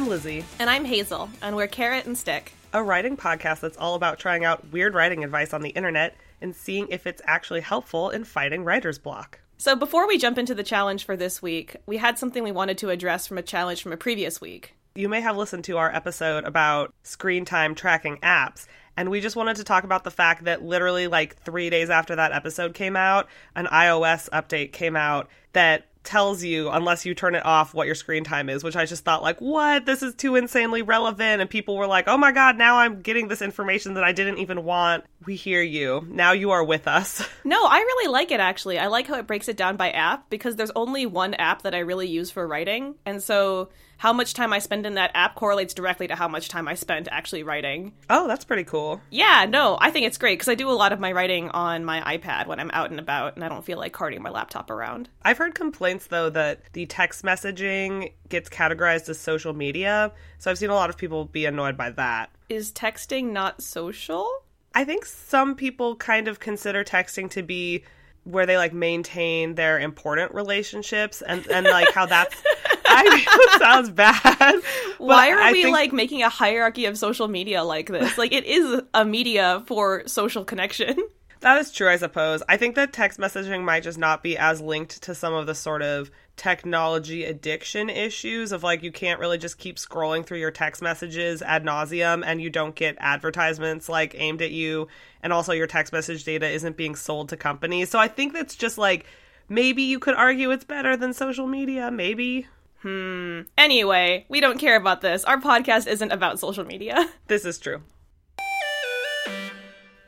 I'm 0.00 0.08
Lizzie, 0.08 0.46
And 0.58 0.70
I'm 0.70 0.86
Hazel, 0.86 1.28
and 1.42 1.54
we're 1.54 1.66
Carrot 1.66 2.06
and 2.06 2.16
Stick. 2.16 2.54
a 2.72 2.82
writing 2.82 3.18
podcast 3.18 3.60
that's 3.60 3.76
all 3.76 3.96
about 3.96 4.18
trying 4.18 4.46
out 4.46 4.72
weird 4.72 4.94
writing 4.94 5.22
advice 5.22 5.52
on 5.52 5.60
the 5.60 5.68
internet 5.68 6.16
and 6.40 6.56
seeing 6.56 6.88
if 6.88 7.06
it's 7.06 7.20
actually 7.26 7.60
helpful 7.60 8.08
in 8.08 8.24
fighting 8.24 8.64
writer's 8.64 8.98
block. 8.98 9.40
So 9.58 9.76
before 9.76 10.08
we 10.08 10.16
jump 10.16 10.38
into 10.38 10.54
the 10.54 10.62
challenge 10.62 11.04
for 11.04 11.18
this 11.18 11.42
week, 11.42 11.76
we 11.84 11.98
had 11.98 12.18
something 12.18 12.42
we 12.42 12.50
wanted 12.50 12.78
to 12.78 12.88
address 12.88 13.26
from 13.26 13.36
a 13.36 13.42
challenge 13.42 13.82
from 13.82 13.92
a 13.92 13.98
previous 13.98 14.40
week. 14.40 14.74
You 14.94 15.10
may 15.10 15.20
have 15.20 15.36
listened 15.36 15.64
to 15.64 15.76
our 15.76 15.94
episode 15.94 16.44
about 16.44 16.94
screen 17.02 17.44
time 17.44 17.74
tracking 17.74 18.16
apps, 18.22 18.66
and 18.96 19.10
we 19.10 19.20
just 19.20 19.36
wanted 19.36 19.56
to 19.56 19.64
talk 19.64 19.84
about 19.84 20.04
the 20.04 20.10
fact 20.10 20.44
that 20.44 20.62
literally 20.62 21.08
like 21.08 21.36
three 21.36 21.68
days 21.68 21.90
after 21.90 22.16
that 22.16 22.32
episode 22.32 22.72
came 22.72 22.96
out, 22.96 23.28
an 23.54 23.66
iOS 23.66 24.30
update 24.30 24.72
came 24.72 24.96
out 24.96 25.28
that 25.52 25.88
tells 26.02 26.42
you 26.42 26.70
unless 26.70 27.04
you 27.04 27.14
turn 27.14 27.34
it 27.34 27.44
off 27.44 27.74
what 27.74 27.86
your 27.86 27.94
screen 27.94 28.24
time 28.24 28.48
is 28.48 28.64
which 28.64 28.76
i 28.76 28.86
just 28.86 29.04
thought 29.04 29.22
like 29.22 29.38
what? 29.40 29.84
This 29.84 30.02
is 30.02 30.14
too 30.14 30.36
insanely 30.36 30.82
relevant. 30.82 31.40
And 31.40 31.50
people 31.50 31.76
were 31.76 31.86
like 31.86 32.08
oh 32.08 32.16
my 32.16 32.32
god 32.32 32.56
now 32.56 32.78
i'm 32.78 33.02
getting 33.02 33.28
this 33.28 33.42
information 33.42 33.94
that 33.94 34.04
i 34.04 34.12
didn't 34.12 34.38
even 34.38 34.64
want. 34.64 35.04
We 35.26 35.36
hear 35.36 35.60
you. 35.60 36.06
Now 36.08 36.32
you 36.32 36.50
are 36.50 36.64
with 36.64 36.88
us. 36.88 37.26
No, 37.42 37.64
I 37.64 37.78
really 37.78 38.12
like 38.12 38.30
it 38.30 38.38
actually. 38.38 38.78
I 38.78 38.86
like 38.86 39.06
how 39.06 39.14
it 39.16 39.26
breaks 39.26 39.48
it 39.48 39.56
down 39.56 39.76
by 39.76 39.90
app 39.90 40.30
because 40.30 40.56
there's 40.56 40.70
only 40.76 41.04
one 41.06 41.34
app 41.34 41.62
that 41.62 41.74
I 41.74 41.78
really 41.80 42.06
use 42.06 42.30
for 42.30 42.46
writing. 42.46 42.94
And 43.04 43.22
so 43.22 43.70
how 44.00 44.14
much 44.14 44.32
time 44.32 44.50
I 44.50 44.60
spend 44.60 44.86
in 44.86 44.94
that 44.94 45.10
app 45.14 45.34
correlates 45.34 45.74
directly 45.74 46.08
to 46.08 46.14
how 46.14 46.26
much 46.26 46.48
time 46.48 46.66
I 46.66 46.74
spend 46.74 47.06
actually 47.12 47.42
writing. 47.42 47.92
oh 48.08 48.26
that's 48.26 48.46
pretty 48.46 48.64
cool 48.64 49.00
Yeah, 49.10 49.46
no, 49.48 49.76
I 49.78 49.90
think 49.90 50.06
it's 50.06 50.16
great 50.16 50.38
because 50.38 50.48
I 50.48 50.54
do 50.54 50.70
a 50.70 50.72
lot 50.72 50.92
of 50.94 51.00
my 51.00 51.12
writing 51.12 51.50
on 51.50 51.84
my 51.84 52.00
iPad 52.16 52.46
when 52.46 52.58
I'm 52.58 52.70
out 52.72 52.90
and 52.90 52.98
about 52.98 53.34
and 53.36 53.44
I 53.44 53.48
don't 53.50 53.64
feel 53.64 53.76
like 53.78 53.92
carting 53.92 54.22
my 54.22 54.30
laptop 54.30 54.70
around. 54.70 55.10
i've 55.22 55.36
heard 55.38 55.54
complaints 55.54 56.06
though 56.06 56.30
that 56.30 56.62
the 56.72 56.86
text 56.86 57.22
messaging 57.24 58.12
gets 58.30 58.48
categorized 58.48 59.08
as 59.10 59.18
social 59.18 59.52
media 59.52 60.12
so 60.38 60.50
i've 60.50 60.56
seen 60.58 60.70
a 60.70 60.74
lot 60.74 60.88
of 60.88 60.96
people 60.96 61.26
be 61.26 61.44
annoyed 61.44 61.76
by 61.76 61.90
that 61.90 62.30
Is 62.48 62.72
texting 62.72 63.32
not 63.32 63.62
social? 63.62 64.26
I 64.74 64.84
think 64.84 65.04
some 65.04 65.56
people 65.56 65.96
kind 65.96 66.26
of 66.26 66.40
consider 66.40 66.84
texting 66.84 67.28
to 67.32 67.42
be 67.42 67.84
where 68.24 68.46
they 68.46 68.56
like 68.56 68.72
maintain 68.72 69.56
their 69.56 69.78
important 69.78 70.32
relationships 70.32 71.22
and 71.22 71.46
and 71.48 71.66
like 71.66 71.92
how 71.92 72.06
that's 72.06 72.40
I 72.92 73.58
sounds 73.58 73.90
bad. 73.90 74.60
Why 74.98 75.30
are 75.30 75.38
I 75.38 75.52
we 75.52 75.62
think- 75.62 75.72
like 75.74 75.92
making 75.92 76.22
a 76.22 76.28
hierarchy 76.28 76.84
of 76.86 76.98
social 76.98 77.28
media 77.28 77.62
like 77.64 77.88
this? 77.88 78.18
Like 78.18 78.32
it 78.32 78.44
is 78.44 78.82
a 78.94 79.04
media 79.04 79.62
for 79.66 80.06
social 80.06 80.44
connection. 80.44 80.96
That 81.40 81.58
is 81.58 81.72
true, 81.72 81.88
I 81.88 81.96
suppose. 81.96 82.42
I 82.50 82.58
think 82.58 82.74
that 82.74 82.92
text 82.92 83.18
messaging 83.18 83.62
might 83.64 83.82
just 83.82 83.96
not 83.96 84.22
be 84.22 84.36
as 84.36 84.60
linked 84.60 85.02
to 85.04 85.14
some 85.14 85.32
of 85.32 85.46
the 85.46 85.54
sort 85.54 85.80
of 85.80 86.10
technology 86.36 87.24
addiction 87.24 87.88
issues 87.88 88.52
of 88.52 88.62
like 88.62 88.82
you 88.82 88.92
can't 88.92 89.18
really 89.20 89.38
just 89.38 89.56
keep 89.56 89.76
scrolling 89.76 90.24
through 90.24 90.38
your 90.38 90.50
text 90.50 90.82
messages 90.82 91.40
ad 91.40 91.64
nauseum 91.64 92.22
and 92.26 92.42
you 92.42 92.50
don't 92.50 92.74
get 92.74 92.94
advertisements 92.98 93.88
like 93.88 94.14
aimed 94.18 94.42
at 94.42 94.50
you, 94.50 94.86
and 95.22 95.32
also 95.32 95.52
your 95.52 95.66
text 95.66 95.94
message 95.94 96.24
data 96.24 96.46
isn't 96.46 96.76
being 96.76 96.94
sold 96.94 97.30
to 97.30 97.38
companies. 97.38 97.88
So 97.88 97.98
I 97.98 98.08
think 98.08 98.34
that's 98.34 98.54
just 98.54 98.76
like 98.76 99.06
maybe 99.48 99.82
you 99.84 99.98
could 99.98 100.14
argue 100.16 100.50
it's 100.50 100.64
better 100.64 100.94
than 100.94 101.14
social 101.14 101.46
media, 101.46 101.90
maybe. 101.90 102.48
Hmm. 102.82 103.42
Anyway, 103.58 104.24
we 104.28 104.40
don't 104.40 104.58
care 104.58 104.76
about 104.76 105.00
this. 105.02 105.24
Our 105.24 105.38
podcast 105.38 105.86
isn't 105.86 106.12
about 106.12 106.40
social 106.40 106.64
media. 106.64 107.08
This 107.26 107.44
is 107.44 107.58
true. 107.58 107.82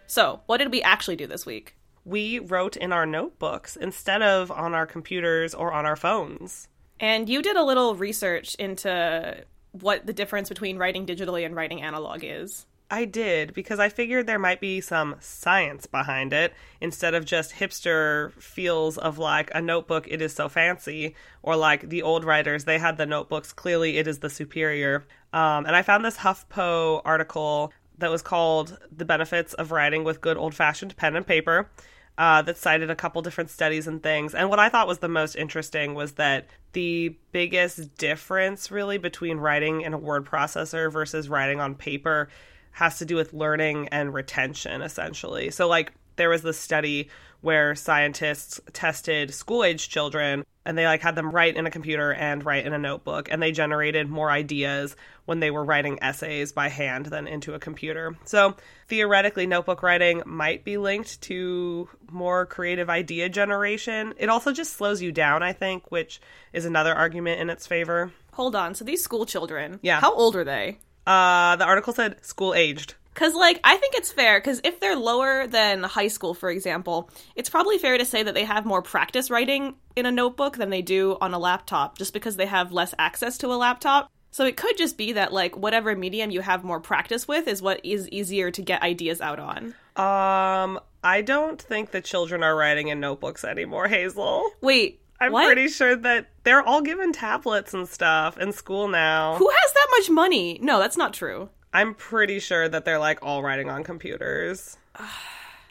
So, 0.07 0.41
what 0.47 0.59
did 0.59 0.73
we 0.73 0.83
actually 0.83 1.17
do 1.17 1.27
this 1.27 1.47
week? 1.47 1.77
We 2.05 2.39
wrote 2.39 2.77
in 2.77 2.93
our 2.93 3.07
notebooks 3.07 3.77
instead 3.77 4.23
of 4.23 4.51
on 4.51 4.75
our 4.75 4.87
computers 4.87 5.55
or 5.55 5.73
on 5.73 5.87
our 5.87 5.97
phones. 5.97 6.69
And 6.99 7.29
you 7.29 7.43
did 7.43 7.57
a 7.57 7.63
little 7.63 7.95
research 7.95 8.55
into 8.57 9.45
what 9.73 10.07
the 10.07 10.13
difference 10.13 10.49
between 10.49 10.79
writing 10.79 11.07
digitally 11.07 11.47
and 11.47 11.55
writing 11.55 11.81
analog 11.81 12.23
is. 12.25 12.67
I 12.93 13.07
did 13.07 13.55
because 13.55 13.79
I 13.79 13.89
figured 13.89 14.27
there 14.27 14.39
might 14.39 14.61
be 14.61 14.83
some 14.83 15.17
science 15.19 15.87
behind 15.87 16.35
it 16.35 16.53
instead 16.79 17.15
of 17.15 17.25
just 17.25 17.55
hipster 17.55 18.35
feels 18.35 18.99
of 18.99 19.17
like 19.17 19.51
a 19.55 19.63
notebook, 19.63 20.07
it 20.11 20.21
is 20.21 20.35
so 20.35 20.51
fancy, 20.51 21.15
or 21.43 21.57
like 21.57 21.89
the 21.89 22.03
old 22.03 22.23
writers, 22.23 22.65
they 22.65 22.79
had 22.79 22.99
the 22.99 23.07
notebooks, 23.07 23.55
clearly 23.55 23.97
it 23.97 24.07
is 24.07 24.19
the 24.19 24.29
superior. 24.29 25.07
Um, 25.33 25.65
and 25.65 25.75
I 25.75 25.81
found 25.81 26.05
this 26.05 26.19
HuffPo 26.19 27.01
article 27.03 27.73
that 27.97 28.11
was 28.11 28.21
called 28.21 28.79
The 28.95 29.07
Benefits 29.07 29.55
of 29.55 29.73
Writing 29.73 30.05
with 30.05 30.21
Good 30.21 30.37
Old 30.37 30.55
Fashioned 30.55 30.95
Pen 30.99 31.17
and 31.17 31.27
Paper. 31.27 31.71
Uh, 32.19 32.43
that 32.43 32.59
cited 32.59 32.91
a 32.91 32.95
couple 32.95 33.23
different 33.23 33.49
studies 33.49 33.87
and 33.87 34.03
things. 34.03 34.35
And 34.35 34.51
what 34.51 34.59
I 34.59 34.69
thought 34.69 34.87
was 34.87 34.99
the 34.99 35.09
most 35.09 35.35
interesting 35.35 35.95
was 35.95 36.13
that 36.13 36.47
the 36.75 37.17
biggest 37.33 37.97
difference, 37.97 38.71
really, 38.71 38.99
between 38.99 39.39
writing 39.39 39.81
in 39.81 39.95
a 39.95 39.99
word 39.99 40.27
processor 40.27 40.93
versus 40.93 41.31
writing 41.31 41.59
on 41.59 41.75
paper 41.75 42.29
has 42.73 42.99
to 42.99 43.05
do 43.05 43.17
with 43.17 43.33
learning 43.33 43.89
and 43.89 44.13
retention, 44.13 44.83
essentially. 44.83 45.51
So, 45.51 45.69
like, 45.69 45.93
there 46.17 46.29
was 46.31 46.43
this 46.43 46.59
study 46.59 47.09
where 47.41 47.75
scientists 47.75 48.61
tested 48.73 49.35
school 49.35 49.65
age 49.65 49.89
children 49.89 50.45
and 50.65 50.79
they 50.79 50.87
like 50.87 51.01
had 51.03 51.17
them 51.17 51.33
write 51.33 51.57
in 51.57 51.67
a 51.67 51.71
computer 51.73 52.13
and 52.15 52.45
write 52.47 52.65
in 52.65 52.73
a 52.73 52.79
notebook 52.79 53.29
and 53.33 53.43
they 53.43 53.51
generated 53.51 54.09
more 54.09 54.31
ideas 54.31 54.95
when 55.25 55.41
they 55.41 55.51
were 55.51 55.65
writing 55.65 55.99
essays 56.01 56.53
by 56.53 56.69
hand 56.69 57.07
than 57.07 57.27
into 57.27 57.55
a 57.55 57.59
computer. 57.59 58.17
So 58.27 58.55
theoretically 58.89 59.47
notebook 59.47 59.83
writing 59.83 60.23
might 60.25 60.65
be 60.65 60.77
linked 60.77 61.21
to 61.23 61.89
more 62.11 62.47
creative 62.47 62.89
idea 62.89 63.29
generation. 63.29 64.15
It 64.19 64.29
also 64.29 64.53
just 64.53 64.75
slows 64.75 65.03
you 65.03 65.11
down, 65.11 65.43
I 65.43 65.53
think, 65.53 65.91
which 65.91 66.21
is 66.53 66.65
another 66.65 66.95
argument 66.95 67.41
in 67.41 67.51
its 67.51 67.67
favor. 67.67 68.13
Hold 68.35 68.55
on, 68.55 68.77
so 68.77 68.85
these 68.85 69.03
school 69.03 69.27
children, 69.27 69.81
Yeah. 69.83 70.01
how 70.01 70.15
old 70.15 70.37
are 70.37 70.45
they? 70.45 70.79
Uh 71.07 71.57
the 71.57 71.65
article 71.65 71.93
said 71.93 72.25
school 72.25 72.55
aged. 72.55 72.95
Because, 73.15 73.35
like, 73.35 73.61
I 73.63 73.77
think 73.77 73.95
it's 73.95 74.11
fair, 74.11 74.41
because 74.41 74.63
if 74.65 74.81
they're 74.81 74.97
lower 74.97 75.47
than 75.47 75.83
high 75.83 76.09
school, 76.09 76.33
for 76.33 76.49
example, 76.49 77.11
it's 77.37 77.51
probably 77.51 77.77
fair 77.77 77.99
to 77.99 78.07
say 78.07 78.23
that 78.23 78.33
they 78.33 78.45
have 78.45 78.65
more 78.65 78.81
practice 78.81 79.31
writing 79.31 79.75
in 79.97 80.07
a 80.07 80.11
notebook 80.11 80.57
than 80.57 80.71
they 80.71 80.81
do 80.81 81.19
on 81.21 81.35
a 81.35 81.39
laptop, 81.39 81.99
just 81.99 82.15
because 82.15 82.37
they 82.37 82.47
have 82.47 82.73
less 82.73 82.95
access 82.99 83.37
to 83.39 83.49
a 83.49 83.57
laptop. 83.57 84.11
So 84.31 84.47
it 84.47 84.57
could 84.57 84.79
just 84.79 84.97
be 84.97 85.13
that, 85.13 85.31
like, 85.31 85.59
whatever 85.59 85.95
medium 85.95 86.31
you 86.31 86.41
have 86.41 86.65
more 86.65 86.81
practice 86.81 87.29
with 87.29 87.49
is 87.49 87.61
what 87.61 87.85
is 87.85 88.09
easier 88.09 88.51
to 88.51 88.63
get 88.63 88.81
ideas 88.81 89.21
out 89.21 89.39
on. 89.39 89.75
Um 89.95 90.81
I 91.05 91.21
don't 91.21 91.61
think 91.61 91.91
the 91.91 92.01
children 92.01 92.43
are 92.43 92.57
writing 92.57 92.89
in 92.89 92.99
notebooks 92.99 93.45
anymore, 93.45 93.89
Hazel. 93.89 94.53
Wait, 94.63 95.02
I'm 95.23 95.33
what? 95.33 95.47
pretty 95.47 95.69
sure 95.69 95.95
that 95.95 96.31
they're 96.43 96.63
all 96.63 96.83
given 96.83 97.13
tablets 97.13 97.73
and 97.73 97.89
stuff 97.89 98.37
in 98.39 98.53
school 98.53 98.89
now. 98.89 99.37
Who 99.37 99.49
has 99.49 99.73
that 99.73 99.87
much 99.93 100.11
money? 100.11 100.59
No, 100.61 100.81
that's 100.81 100.97
not 100.97 101.15
true. 101.15 101.49
I'm 101.73 101.95
pretty 101.95 102.41
sure 102.41 102.69
that 102.69 102.85
they're 102.85 102.99
like 102.99 103.21
all 103.23 103.41
writing 103.43 103.71
on 103.71 103.85
computers. 103.85 104.77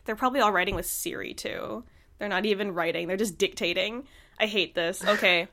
They're 0.06 0.16
probably 0.16 0.40
all 0.40 0.52
writing 0.52 0.74
with 0.74 0.88
Siri 0.88 1.36
too. 1.36 1.84
They're 2.18 2.28
not 2.28 2.46
even 2.46 2.74
writing, 2.74 3.08
they're 3.08 3.18
just 3.18 3.38
dictating. 3.38 4.08
I 4.40 4.48
hate 4.48 4.74
this. 4.74 5.06
Okay. 5.06 5.48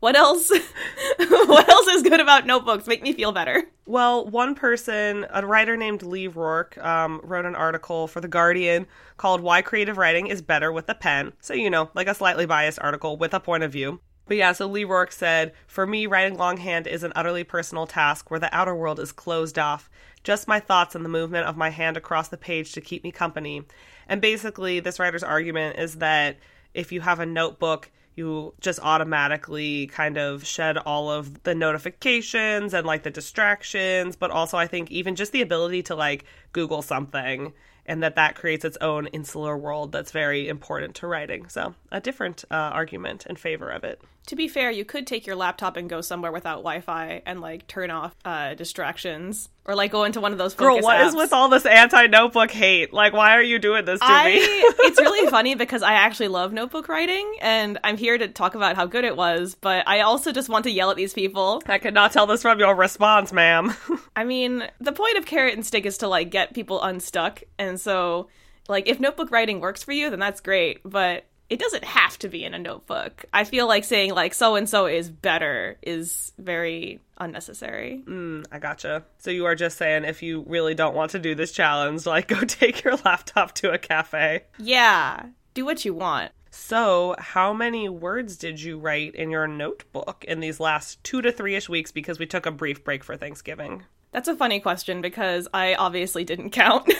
What 0.00 0.16
else? 0.16 0.50
what 1.18 1.68
else 1.68 1.86
is 1.88 2.02
good 2.02 2.20
about 2.20 2.46
notebooks? 2.46 2.86
Make 2.86 3.02
me 3.02 3.12
feel 3.12 3.32
better. 3.32 3.64
Well, 3.84 4.26
one 4.26 4.54
person, 4.54 5.26
a 5.30 5.46
writer 5.46 5.76
named 5.76 6.02
Lee 6.02 6.26
Rourke, 6.26 6.78
um, 6.78 7.20
wrote 7.22 7.44
an 7.44 7.54
article 7.54 8.06
for 8.06 8.22
The 8.22 8.28
Guardian 8.28 8.86
called 9.18 9.42
Why 9.42 9.60
Creative 9.60 9.98
Writing 9.98 10.28
is 10.28 10.40
Better 10.40 10.72
with 10.72 10.88
a 10.88 10.94
Pen. 10.94 11.34
So, 11.40 11.52
you 11.52 11.68
know, 11.68 11.90
like 11.94 12.08
a 12.08 12.14
slightly 12.14 12.46
biased 12.46 12.78
article 12.80 13.18
with 13.18 13.34
a 13.34 13.40
point 13.40 13.62
of 13.62 13.72
view. 13.72 14.00
But 14.26 14.38
yeah, 14.38 14.52
so 14.52 14.66
Lee 14.66 14.84
Rourke 14.84 15.12
said, 15.12 15.52
For 15.66 15.86
me, 15.86 16.06
writing 16.06 16.38
longhand 16.38 16.86
is 16.86 17.02
an 17.02 17.12
utterly 17.14 17.44
personal 17.44 17.86
task 17.86 18.30
where 18.30 18.40
the 18.40 18.54
outer 18.56 18.74
world 18.74 19.00
is 19.00 19.12
closed 19.12 19.58
off. 19.58 19.90
Just 20.24 20.48
my 20.48 20.60
thoughts 20.60 20.94
and 20.94 21.04
the 21.04 21.10
movement 21.10 21.46
of 21.46 21.56
my 21.56 21.68
hand 21.68 21.96
across 21.96 22.28
the 22.28 22.36
page 22.36 22.72
to 22.72 22.80
keep 22.80 23.02
me 23.02 23.10
company. 23.10 23.64
And 24.08 24.20
basically, 24.20 24.80
this 24.80 24.98
writer's 24.98 25.24
argument 25.24 25.78
is 25.78 25.96
that 25.96 26.38
if 26.72 26.92
you 26.92 27.00
have 27.00 27.20
a 27.20 27.26
notebook, 27.26 27.90
you 28.14 28.54
just 28.60 28.80
automatically 28.80 29.86
kind 29.86 30.18
of 30.18 30.46
shed 30.46 30.76
all 30.78 31.10
of 31.10 31.42
the 31.44 31.54
notifications 31.54 32.74
and 32.74 32.86
like 32.86 33.02
the 33.02 33.10
distractions, 33.10 34.16
but 34.16 34.30
also 34.30 34.56
I 34.56 34.66
think 34.66 34.90
even 34.90 35.16
just 35.16 35.32
the 35.32 35.42
ability 35.42 35.82
to 35.84 35.94
like 35.94 36.24
Google 36.52 36.82
something 36.82 37.52
and 37.86 38.02
that 38.02 38.16
that 38.16 38.36
creates 38.36 38.64
its 38.64 38.76
own 38.80 39.06
insular 39.08 39.56
world 39.56 39.92
that's 39.92 40.12
very 40.12 40.48
important 40.48 40.94
to 40.96 41.06
writing. 41.06 41.48
So, 41.48 41.74
a 41.90 42.00
different 42.00 42.44
uh, 42.50 42.54
argument 42.54 43.26
in 43.26 43.36
favor 43.36 43.68
of 43.70 43.84
it. 43.84 44.00
To 44.26 44.36
be 44.36 44.48
fair, 44.48 44.70
you 44.70 44.84
could 44.84 45.06
take 45.06 45.26
your 45.26 45.34
laptop 45.34 45.76
and 45.76 45.88
go 45.88 46.00
somewhere 46.00 46.30
without 46.30 46.58
Wi-Fi 46.58 47.22
and 47.26 47.40
like 47.40 47.66
turn 47.66 47.90
off 47.90 48.14
uh, 48.24 48.54
distractions, 48.54 49.48
or 49.64 49.74
like 49.74 49.90
go 49.90 50.04
into 50.04 50.20
one 50.20 50.32
of 50.32 50.38
those. 50.38 50.54
Girl, 50.54 50.74
focus 50.76 50.84
what 50.84 51.00
is 51.00 51.14
apps. 51.14 51.16
with 51.16 51.32
all 51.32 51.48
this 51.48 51.66
anti 51.66 52.06
notebook 52.06 52.50
hate? 52.50 52.92
Like, 52.92 53.12
why 53.12 53.32
are 53.36 53.42
you 53.42 53.58
doing 53.58 53.84
this 53.86 53.98
to 53.98 54.06
I, 54.06 54.26
me? 54.26 54.38
it's 54.40 55.00
really 55.00 55.28
funny 55.30 55.54
because 55.54 55.82
I 55.82 55.94
actually 55.94 56.28
love 56.28 56.52
notebook 56.52 56.88
writing, 56.88 57.38
and 57.40 57.78
I'm 57.82 57.96
here 57.96 58.18
to 58.18 58.28
talk 58.28 58.54
about 58.54 58.76
how 58.76 58.86
good 58.86 59.04
it 59.04 59.16
was. 59.16 59.56
But 59.60 59.88
I 59.88 60.00
also 60.00 60.32
just 60.32 60.48
want 60.48 60.64
to 60.64 60.70
yell 60.70 60.90
at 60.90 60.96
these 60.96 61.14
people. 61.14 61.62
I 61.66 61.78
could 61.78 61.94
not 61.94 62.12
tell 62.12 62.26
this 62.26 62.42
from 62.42 62.60
your 62.60 62.74
response, 62.74 63.32
ma'am. 63.32 63.74
I 64.16 64.24
mean, 64.24 64.62
the 64.80 64.92
point 64.92 65.16
of 65.16 65.26
carrot 65.26 65.54
and 65.54 65.66
stick 65.66 65.86
is 65.86 65.98
to 65.98 66.08
like 66.08 66.30
get 66.30 66.54
people 66.54 66.80
unstuck, 66.82 67.42
and 67.58 67.80
so 67.80 68.28
like 68.68 68.88
if 68.88 69.00
notebook 69.00 69.30
writing 69.30 69.60
works 69.60 69.82
for 69.82 69.92
you, 69.92 70.10
then 70.10 70.20
that's 70.20 70.40
great. 70.40 70.80
But 70.84 71.24
it 71.50 71.58
doesn't 71.58 71.84
have 71.84 72.16
to 72.20 72.28
be 72.28 72.44
in 72.44 72.54
a 72.54 72.58
notebook. 72.58 73.24
I 73.32 73.42
feel 73.44 73.66
like 73.66 73.84
saying 73.84 74.14
like 74.14 74.32
so 74.34 74.54
and 74.54 74.68
so 74.68 74.86
is 74.86 75.10
better 75.10 75.76
is 75.82 76.32
very 76.38 77.00
unnecessary. 77.18 78.02
Mm, 78.06 78.46
I 78.52 78.60
gotcha. 78.60 79.04
So 79.18 79.30
you 79.32 79.44
are 79.46 79.56
just 79.56 79.76
saying 79.76 80.04
if 80.04 80.22
you 80.22 80.44
really 80.46 80.74
don't 80.74 80.94
want 80.94 81.10
to 81.10 81.18
do 81.18 81.34
this 81.34 81.52
challenge, 81.52 82.06
like 82.06 82.28
go 82.40 82.40
take 82.40 82.84
your 82.84 82.96
laptop 83.04 83.52
to 83.56 83.72
a 83.72 83.78
cafe. 83.78 84.44
Yeah, 84.58 85.26
do 85.52 85.64
what 85.64 85.84
you 85.84 85.92
want. 85.92 86.32
So, 86.52 87.14
how 87.18 87.52
many 87.52 87.88
words 87.88 88.36
did 88.36 88.60
you 88.60 88.76
write 88.76 89.14
in 89.14 89.30
your 89.30 89.46
notebook 89.46 90.24
in 90.26 90.40
these 90.40 90.58
last 90.58 91.02
two 91.04 91.22
to 91.22 91.30
three 91.30 91.54
ish 91.54 91.68
weeks 91.68 91.92
because 91.92 92.18
we 92.18 92.26
took 92.26 92.44
a 92.44 92.50
brief 92.50 92.82
break 92.82 93.04
for 93.04 93.16
Thanksgiving? 93.16 93.84
That's 94.12 94.28
a 94.28 94.34
funny 94.34 94.58
question 94.58 95.00
because 95.00 95.46
I 95.54 95.74
obviously 95.74 96.24
didn't 96.24 96.50
count. 96.50 96.92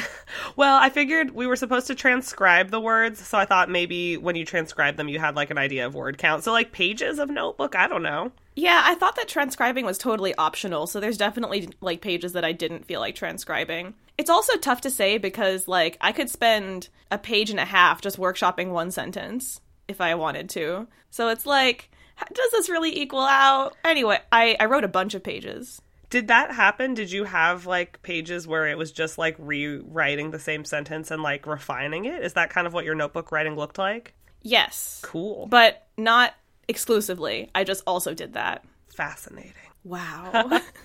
well, 0.56 0.78
I 0.78 0.88
figured 0.88 1.32
we 1.32 1.46
were 1.46 1.56
supposed 1.56 1.86
to 1.88 1.94
transcribe 1.94 2.70
the 2.70 2.80
words, 2.80 3.24
so 3.26 3.36
I 3.36 3.44
thought 3.44 3.68
maybe 3.68 4.16
when 4.16 4.34
you 4.34 4.46
transcribe 4.46 4.96
them, 4.96 5.08
you 5.08 5.18
had 5.18 5.36
like 5.36 5.50
an 5.50 5.58
idea 5.58 5.86
of 5.86 5.94
word 5.94 6.16
count. 6.16 6.42
So, 6.42 6.52
like 6.52 6.72
pages 6.72 7.18
of 7.18 7.28
notebook, 7.28 7.76
I 7.76 7.86
don't 7.86 8.02
know. 8.02 8.32
Yeah, 8.56 8.82
I 8.84 8.94
thought 8.94 9.16
that 9.16 9.28
transcribing 9.28 9.84
was 9.84 9.98
totally 9.98 10.34
optional, 10.36 10.86
so 10.86 11.00
there's 11.00 11.18
definitely 11.18 11.68
like 11.82 12.00
pages 12.00 12.32
that 12.32 12.44
I 12.44 12.52
didn't 12.52 12.86
feel 12.86 13.00
like 13.00 13.14
transcribing. 13.14 13.94
It's 14.16 14.30
also 14.30 14.56
tough 14.56 14.80
to 14.82 14.90
say 14.90 15.18
because 15.18 15.68
like 15.68 15.98
I 16.00 16.12
could 16.12 16.30
spend 16.30 16.88
a 17.10 17.18
page 17.18 17.50
and 17.50 17.60
a 17.60 17.64
half 17.64 18.00
just 18.00 18.18
workshopping 18.18 18.70
one 18.70 18.90
sentence 18.90 19.60
if 19.86 20.00
I 20.00 20.14
wanted 20.14 20.48
to. 20.50 20.86
So 21.10 21.28
it's 21.28 21.44
like 21.44 21.90
does 22.32 22.50
this 22.52 22.68
really 22.68 22.96
equal 22.96 23.20
out? 23.20 23.76
Anyway, 23.84 24.20
I 24.32 24.56
I 24.60 24.66
wrote 24.66 24.84
a 24.84 24.88
bunch 24.88 25.14
of 25.14 25.22
pages. 25.22 25.82
Did 26.14 26.28
that 26.28 26.52
happen? 26.52 26.94
Did 26.94 27.10
you 27.10 27.24
have 27.24 27.66
like 27.66 28.00
pages 28.02 28.46
where 28.46 28.68
it 28.68 28.78
was 28.78 28.92
just 28.92 29.18
like 29.18 29.34
rewriting 29.36 30.30
the 30.30 30.38
same 30.38 30.64
sentence 30.64 31.10
and 31.10 31.24
like 31.24 31.44
refining 31.44 32.04
it? 32.04 32.22
Is 32.22 32.34
that 32.34 32.50
kind 32.50 32.68
of 32.68 32.72
what 32.72 32.84
your 32.84 32.94
notebook 32.94 33.32
writing 33.32 33.56
looked 33.56 33.78
like? 33.78 34.14
Yes. 34.40 35.00
Cool. 35.02 35.46
But 35.46 35.88
not 35.96 36.32
exclusively. 36.68 37.50
I 37.52 37.64
just 37.64 37.82
also 37.84 38.14
did 38.14 38.34
that. 38.34 38.64
Fascinating. 38.94 39.54
Wow. 39.82 40.60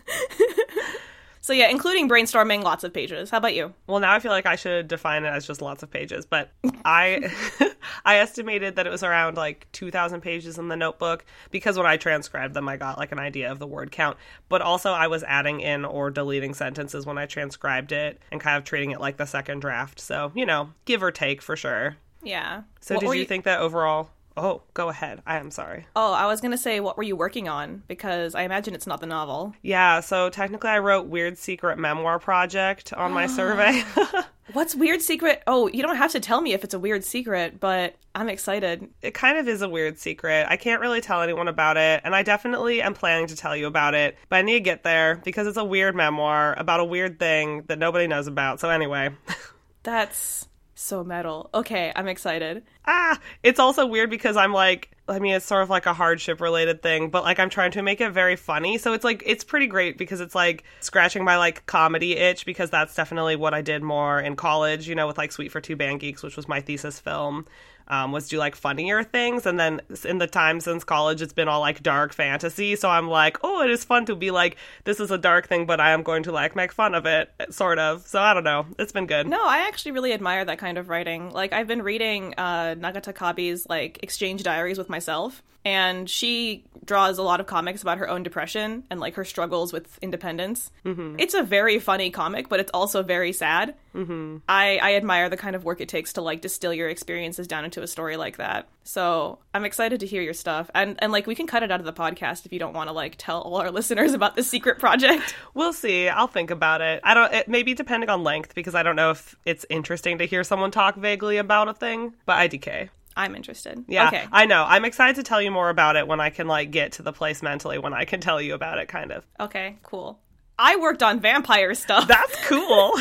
so 1.42 1.54
yeah, 1.54 1.70
including 1.70 2.10
brainstorming, 2.10 2.64
lots 2.64 2.84
of 2.84 2.94
pages. 2.94 3.30
How 3.30 3.38
about 3.38 3.56
you? 3.56 3.74
Well, 3.88 4.00
now 4.00 4.14
I 4.14 4.20
feel 4.20 4.32
like 4.32 4.46
I 4.46 4.56
should 4.56 4.88
define 4.88 5.24
it 5.24 5.30
as 5.30 5.48
just 5.48 5.62
lots 5.62 5.84
of 5.84 5.92
pages, 5.92 6.26
but 6.26 6.52
I 6.86 7.32
I 8.06 8.18
estimated 8.18 8.76
that 8.76 8.86
it 8.86 8.90
was 8.90 9.04
around 9.04 9.38
like 9.38 9.68
2000 9.72 10.22
pages 10.22 10.58
in 10.58 10.68
the 10.68 10.76
notebook 10.76 11.26
because 11.52 11.78
when 11.78 11.86
I 11.86 11.98
transcribed 11.98 12.54
them 12.54 12.68
I 12.68 12.78
got 12.78 12.98
like 12.98 13.12
an 13.12 13.20
idea 13.20 13.52
of 13.52 13.60
the 13.60 13.68
word 13.68 13.92
count, 13.92 14.18
but 14.50 14.62
also 14.62 14.92
I 14.92 15.08
was 15.08 15.24
adding 15.24 15.62
in 15.62 15.86
or 15.86 16.12
deleting 16.12 16.54
sentences 16.54 17.06
when 17.06 17.18
I 17.18 17.26
transcribed 17.26 17.92
it 17.92 18.22
and 18.32 18.42
kind 18.42 18.58
of 18.58 18.64
treating 18.64 18.92
it 18.92 19.00
like 19.00 19.18
the 19.18 19.26
second 19.26 19.60
draft. 19.60 20.00
So, 20.00 20.32
you 20.36 20.46
know, 20.46 20.70
give 20.86 21.02
or 21.02 21.12
take 21.12 21.42
for 21.42 21.56
sure. 21.56 21.98
Yeah. 22.22 22.64
So 22.82 22.96
What 22.96 23.02
did 23.02 23.08
were 23.08 23.16
you 23.16 23.26
think 23.26 23.46
that 23.46 23.60
overall 23.60 24.10
Oh, 24.42 24.62
go 24.74 24.90
ahead. 24.90 25.22
I 25.26 25.38
am 25.38 25.52
sorry. 25.52 25.86
Oh, 25.96 26.14
I 26.14 26.26
was 26.28 26.40
gonna 26.42 26.58
say, 26.58 26.80
what 26.80 26.98
were 26.98 27.04
you 27.04 27.16
working 27.16 27.50
on? 27.50 27.84
Because 27.88 28.36
I 28.36 28.44
imagine 28.44 28.74
it's 28.74 28.88
not 28.88 29.02
the 29.02 29.08
novel. 29.08 29.54
Yeah, 29.62 30.00
so 30.00 30.30
technically 30.30 30.70
I 30.70 30.80
wrote 30.80 31.08
Weird 31.08 31.38
Secret 31.38 31.78
Memoir 31.78 32.20
Project 32.20 32.94
on 32.94 33.12
my 33.12 33.28
survey. 33.40 33.84
What's 34.54 34.74
weird 34.74 35.02
secret? 35.04 35.44
Oh, 35.46 35.68
you 35.68 35.84
don't 35.84 35.98
have 35.98 36.12
to 36.14 36.20
tell 36.20 36.42
me 36.42 36.54
if 36.54 36.64
it's 36.64 36.74
a 36.74 36.80
weird 36.80 37.04
secret, 37.04 37.60
but 37.60 37.96
I'm 38.16 38.30
excited. 38.30 38.88
it 39.04 39.14
kind 39.14 39.38
of 39.38 39.48
is 39.48 39.62
a 39.62 39.70
weird 39.70 40.00
secret. 40.00 40.48
I 40.50 40.58
can't 40.58 40.82
really 40.82 41.02
tell 41.02 41.22
anyone 41.22 41.48
about 41.48 41.78
it, 41.78 42.02
and 42.04 42.16
I 42.16 42.24
definitely 42.24 42.82
am 42.82 42.96
planning 42.96 43.28
to 43.28 43.36
tell 43.36 43.56
you 43.56 43.68
about 43.68 43.94
it, 43.94 44.18
but 44.28 44.38
I 44.38 44.42
need 44.42 44.54
to 44.54 44.60
get 44.62 44.82
there 44.84 45.22
because 45.24 45.46
it's 45.46 45.58
a 45.58 45.64
weird 45.64 45.96
memoir 45.96 46.56
about 46.58 46.80
a 46.80 46.86
weird 46.86 47.20
thing 47.20 47.62
that 47.68 47.78
nobody 47.78 48.08
knows 48.08 48.26
about. 48.26 48.60
So, 48.60 48.70
anyway. 48.70 49.12
That's 49.84 50.48
so 50.80 51.04
metal. 51.04 51.50
Okay, 51.54 51.92
I'm 51.96 52.08
excited. 52.08 52.64
ah, 52.86 53.20
it's 53.44 53.60
also 53.60 53.86
weird 53.86 54.10
because 54.10 54.38
I'm 54.38 54.54
like, 54.54 54.92
I 55.10 55.20
mean, 55.20 55.34
it's 55.34 55.46
sort 55.46 55.62
of 55.62 55.70
like 55.70 55.86
a 55.86 55.94
hardship 55.94 56.40
related 56.40 56.82
thing, 56.82 57.10
but 57.10 57.24
like 57.24 57.38
I'm 57.40 57.50
trying 57.50 57.72
to 57.72 57.82
make 57.82 58.00
it 58.00 58.12
very 58.12 58.36
funny. 58.36 58.78
So 58.78 58.94
it's 58.94 59.04
like, 59.04 59.22
it's 59.26 59.44
pretty 59.44 59.68
great 59.68 59.98
because 59.98 60.22
it's 60.22 60.36
like 60.36 60.64
scratching 60.80 61.24
my 61.24 61.38
like 61.38 61.66
comedy 61.66 62.16
itch 62.16 62.46
because 62.46 62.70
that's 62.70 62.96
definitely 62.96 63.36
what 63.36 63.54
I 63.54 63.62
did 63.62 63.84
more 63.84 64.22
in 64.22 64.36
college, 64.36 64.88
you 64.88 64.96
know, 64.96 65.08
with 65.08 65.18
like 65.18 65.32
Sweet 65.32 65.52
for 65.52 65.60
Two 65.60 65.76
Band 65.76 66.00
Geeks, 66.00 66.24
which 66.24 66.38
was 66.38 66.48
my 66.48 66.62
thesis 66.62 67.00
film. 67.00 67.46
Um, 67.90 68.12
was 68.12 68.28
do 68.28 68.38
like 68.38 68.56
funnier 68.56 69.04
things, 69.04 69.46
and 69.48 69.60
then 69.60 69.82
in 70.06 70.20
the 70.20 70.28
time 70.28 70.60
since 70.60 70.84
college, 70.84 71.22
it's 71.24 71.34
been 71.34 71.48
all 71.48 71.60
like 71.60 71.82
dark 71.82 72.14
fantasy. 72.14 72.76
So 72.76 72.88
I'm 72.88 73.10
like, 73.10 73.38
oh, 73.44 73.64
it 73.64 73.72
is 73.72 73.84
fun 73.84 74.06
to 74.06 74.16
be 74.16 74.30
like, 74.30 74.58
this 74.84 75.00
is 75.00 75.10
a 75.10 75.18
dark 75.18 75.48
thing, 75.48 75.66
but 75.66 75.80
I 75.80 75.92
am 75.92 76.04
going 76.04 76.22
to 76.24 76.32
like 76.32 76.56
make 76.56 76.72
fun 76.72 76.94
of 76.94 77.08
it, 77.08 77.32
sort 77.50 77.80
of. 77.80 78.06
So 78.06 78.22
I 78.22 78.36
don't 78.36 78.44
know, 78.44 78.68
it's 78.78 78.92
been 78.92 79.08
good. 79.08 79.28
No, 79.28 79.44
I 79.44 79.68
actually 79.68 79.94
really 79.94 80.14
admire 80.14 80.46
that 80.46 80.60
kind 80.60 80.78
of 80.78 80.88
writing. 80.90 81.32
Like 81.32 81.52
I've 81.52 81.68
been 81.68 81.82
reading 81.82 82.36
uh, 82.38 82.76
Nagata 82.76 83.14
Kabi's 83.14 83.68
like 83.68 84.00
exchange 84.04 84.44
diaries 84.44 84.78
with 84.78 84.90
myself, 84.90 85.42
and 85.66 86.10
she 86.10 86.64
draws 86.86 87.20
a 87.20 87.24
lot 87.24 87.40
of 87.40 87.46
comics 87.46 87.84
about 87.84 88.00
her 88.00 88.10
own 88.10 88.24
depression 88.24 88.84
and 88.90 89.00
like 89.00 89.14
her 89.14 89.24
struggles 89.24 89.72
with 89.72 90.00
independence. 90.02 90.72
Mm-hmm. 90.84 91.18
It's 91.20 91.36
a 91.36 91.44
very 91.44 91.80
funny 91.80 92.10
comic, 92.10 92.50
but 92.50 92.60
it's 92.60 92.72
also 92.74 93.04
very 93.04 93.32
sad. 93.32 93.76
Mm-hmm. 93.94 94.38
I 94.48 94.80
I 94.82 94.96
admire 94.96 95.30
the 95.30 95.38
kind 95.38 95.56
of 95.56 95.64
work 95.64 95.82
it 95.82 95.90
takes 95.90 96.14
to 96.14 96.22
like 96.22 96.42
distill 96.42 96.74
your 96.74 96.90
experiences 96.90 97.48
down 97.48 97.66
into 97.66 97.84
a 97.84 97.88
story 97.88 98.18
like 98.18 98.38
that. 98.38 98.68
So 98.84 99.40
I'm 99.54 99.66
excited 99.66 100.00
to 100.00 100.08
hear 100.08 100.22
your 100.22 100.34
stuff, 100.34 100.72
and 100.74 100.96
and 101.00 101.12
like 101.12 101.28
we 101.28 101.36
can 101.36 101.48
cut 101.48 101.64
it 101.64 101.72
out 101.72 101.80
of 101.80 101.86
the 101.86 101.94
podcast 101.94 102.46
if 102.46 102.54
you 102.54 102.60
don't 102.60 102.74
want 102.74 102.90
to 102.90 102.94
like 102.94 103.16
tell 103.18 103.42
all 103.42 103.58
our 103.58 103.72
listeners 103.80 104.14
about 104.14 104.36
the 104.36 104.44
secret 104.44 104.80
project. 104.80 105.36
We'll 105.56 105.74
see. 105.74 106.08
I'll 106.08 106.28
think 106.28 106.52
about 106.52 106.82
it. 106.82 107.02
I 107.04 107.14
don't. 107.14 107.34
It 107.34 107.48
maybe 107.48 107.74
depending 107.74 108.10
on 108.10 108.24
length 108.24 108.56
because 108.56 108.76
I 108.76 108.84
don't 108.84 108.96
know 108.96 109.12
if 109.12 109.36
it's 109.46 109.66
interesting 109.70 110.20
to 110.20 110.26
hear 110.26 110.44
someone 110.44 110.72
talk 110.72 110.96
vaguely 110.96 111.38
about 111.38 111.68
a 111.68 111.74
thing. 111.74 112.14
But 112.26 112.38
IDK. 112.38 112.90
I'm 113.20 113.36
interested. 113.36 113.84
Yeah, 113.88 114.08
Okay. 114.08 114.26
I 114.32 114.46
know. 114.46 114.64
I'm 114.68 114.86
excited 114.86 115.16
to 115.18 115.24
tell 115.24 115.42
you 115.42 115.52
more 115.52 115.70
about 115.70 115.96
it 115.96 116.08
when 116.08 116.20
I 116.20 116.30
can 116.30 116.48
like 116.48 116.72
get 116.72 116.94
to 116.94 117.04
the 117.04 117.12
place 117.14 117.42
mentally 117.44 117.78
when 117.78 117.94
I 117.94 118.06
can 118.06 118.22
tell 118.22 118.42
you 118.42 118.54
about 118.54 118.78
it. 118.80 118.88
Kind 118.88 119.12
of. 119.12 119.26
Okay. 119.40 119.76
Cool. 119.84 120.20
I 120.58 120.76
worked 120.78 121.04
on 121.04 121.20
vampire 121.20 121.74
stuff. 121.74 122.08
That's 122.16 122.36
cool. 122.48 122.94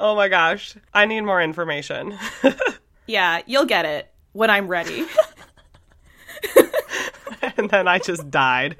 oh 0.00 0.14
my 0.16 0.28
gosh, 0.28 0.74
I 0.94 1.06
need 1.06 1.22
more 1.22 1.40
information. 1.42 2.18
yeah, 3.06 3.42
you'll 3.46 3.64
get 3.66 3.84
it 3.84 4.10
when 4.32 4.50
I'm 4.50 4.68
ready. 4.68 5.06
and 7.56 7.70
then 7.70 7.88
I 7.88 7.98
just 7.98 8.30
died. 8.30 8.76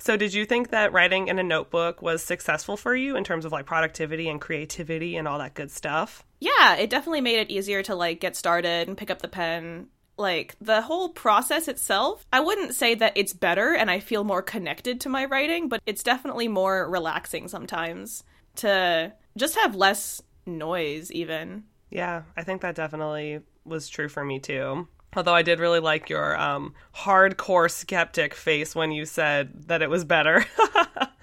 So, 0.00 0.16
did 0.16 0.34
you 0.34 0.44
think 0.44 0.70
that 0.70 0.92
writing 0.92 1.28
in 1.28 1.38
a 1.38 1.42
notebook 1.42 2.02
was 2.02 2.22
successful 2.22 2.76
for 2.76 2.96
you 2.96 3.16
in 3.16 3.24
terms 3.24 3.44
of 3.44 3.52
like 3.52 3.66
productivity 3.66 4.28
and 4.28 4.40
creativity 4.40 5.16
and 5.16 5.28
all 5.28 5.38
that 5.38 5.54
good 5.54 5.70
stuff? 5.70 6.24
yeah, 6.40 6.76
it 6.76 6.90
definitely 6.90 7.20
made 7.20 7.38
it 7.38 7.50
easier 7.50 7.82
to 7.82 7.94
like 7.94 8.18
get 8.18 8.34
started 8.34 8.88
and 8.88 8.96
pick 8.96 9.10
up 9.10 9.22
the 9.22 9.28
pen. 9.28 9.88
Like 10.16 10.56
the 10.60 10.82
whole 10.82 11.10
process 11.10 11.68
itself, 11.68 12.26
I 12.32 12.40
wouldn't 12.40 12.74
say 12.74 12.94
that 12.94 13.12
it's 13.16 13.32
better 13.32 13.74
and 13.74 13.90
I 13.90 14.00
feel 14.00 14.24
more 14.24 14.42
connected 14.42 15.00
to 15.02 15.08
my 15.08 15.24
writing, 15.26 15.68
but 15.68 15.80
it's 15.86 16.02
definitely 16.02 16.48
more 16.48 16.88
relaxing 16.90 17.48
sometimes 17.48 18.24
to 18.56 19.12
just 19.36 19.56
have 19.56 19.74
less 19.74 20.20
noise 20.44 21.10
even. 21.12 21.64
Yeah, 21.90 22.22
I 22.36 22.42
think 22.42 22.62
that 22.62 22.74
definitely 22.74 23.40
was 23.64 23.88
true 23.88 24.08
for 24.08 24.24
me 24.24 24.40
too. 24.40 24.88
Although 25.16 25.34
I 25.34 25.42
did 25.42 25.58
really 25.58 25.80
like 25.80 26.08
your 26.08 26.38
um, 26.40 26.74
hardcore 26.94 27.70
skeptic 27.70 28.34
face 28.34 28.74
when 28.74 28.92
you 28.92 29.04
said 29.04 29.68
that 29.68 29.82
it 29.82 29.90
was 29.90 30.04
better. 30.04 30.44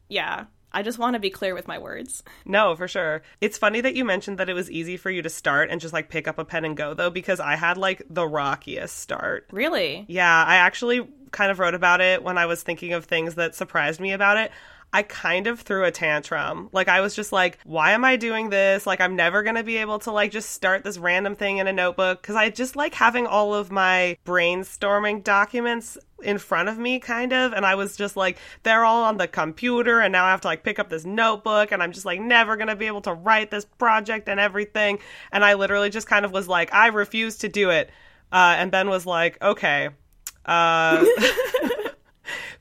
Yeah. 0.10 0.46
I 0.74 0.84
just 0.84 1.00
want 1.00 1.15
to 1.15 1.20
be 1.20 1.29
clear 1.29 1.56
with 1.56 1.67
my 1.67 1.79
words. 1.79 2.24
No, 2.46 2.75
for 2.75 2.88
sure. 2.88 3.24
It's 3.41 3.58
funny 3.58 3.82
that 3.82 3.96
you 3.96 4.06
mentioned 4.06 4.38
that 4.38 4.50
it 4.50 4.53
was 4.53 4.70
easy 4.70 4.96
for 4.98 5.10
you 5.10 5.22
to 5.22 5.29
start 5.29 5.70
and 5.72 5.82
just 5.82 5.94
like 5.94 6.10
pick 6.10 6.27
up 6.27 6.38
a 6.38 6.46
pen 6.46 6.65
and 6.65 6.77
go 6.77 6.94
though, 6.94 7.10
because 7.10 7.39
I 7.39 7.56
had 7.56 7.77
like 7.77 8.03
the 8.10 8.27
rockiest 8.27 8.98
start. 9.00 9.48
Really? 9.51 10.06
Yeah, 10.08 10.44
I 10.46 10.58
actually 10.58 11.08
kind 11.32 11.51
of 11.51 11.60
wrote 11.60 11.74
about 11.74 12.01
it 12.01 12.22
when 12.22 12.38
I 12.38 12.46
was 12.46 12.63
thinking 12.63 12.94
of 12.94 13.06
things 13.06 13.36
that 13.36 13.56
surprised 13.56 14.00
me 14.00 14.12
about 14.12 14.38
it. 14.38 14.51
I 14.94 15.03
kind 15.03 15.48
of 15.48 15.60
threw 15.62 15.84
a 15.84 15.91
tantrum. 15.91 16.70
Like 16.72 16.88
I 16.88 17.01
was 17.01 17.13
just 17.13 17.32
like, 17.32 17.60
why 17.65 17.91
am 17.91 18.06
I 18.06 18.15
doing 18.15 18.50
this? 18.50 18.88
Like 18.88 19.01
I'm 19.01 19.15
never 19.15 19.44
going 19.44 19.56
to 19.56 19.63
be 19.63 19.77
able 19.77 20.00
to 20.00 20.12
like 20.12 20.32
just 20.32 20.51
start 20.51 20.84
this 20.84 20.98
random 20.98 21.36
thing 21.36 21.58
in 21.58 21.67
a 21.67 21.74
notebook 21.74 22.24
cuz 22.24 22.36
I 22.36 22.50
just 22.50 22.75
like 22.75 22.94
having 22.94 23.27
all 23.27 23.53
of 23.53 23.70
my 23.70 24.17
brainstorming 24.25 25.24
documents 25.24 25.98
in 26.24 26.38
front 26.38 26.70
of 26.70 26.79
me 26.79 27.00
kind 27.00 27.34
of 27.34 27.53
and 27.53 27.65
I 27.65 27.75
was 27.75 27.98
just 27.98 28.15
like 28.15 28.38
they're 28.63 28.86
all 28.86 29.03
on 29.03 29.17
the 29.17 29.27
computer 29.27 30.00
and 30.00 30.12
now 30.12 30.25
I 30.25 30.32
have 30.32 30.41
to 30.41 30.48
like 30.48 30.63
pick 30.63 30.79
up 30.79 30.89
this 30.89 31.06
notebook 31.06 31.72
and 31.72 31.84
I'm 31.84 31.91
just 31.91 32.06
like 32.06 32.20
never 32.22 32.56
going 32.56 32.70
to 32.70 32.75
be 32.75 32.88
able 32.88 33.01
to 33.01 33.13
write 33.13 33.51
this 33.51 33.65
project 33.65 34.29
and 34.29 34.39
everything 34.39 35.00
and 35.32 35.44
I 35.44 35.56
literally 35.56 35.89
just 35.89 36.08
kind 36.08 36.25
of 36.25 36.32
was 36.32 36.48
like 36.48 36.74
I 36.74 36.88
refuse 36.88 37.38
to 37.39 37.50
do 37.50 37.70
it. 37.70 37.91
Uh, 38.29 38.56
and 38.58 38.72
Ben 38.72 38.89
was 38.89 39.06
like, 39.06 39.41
"Okay, 39.41 39.88
uh, 40.48 41.06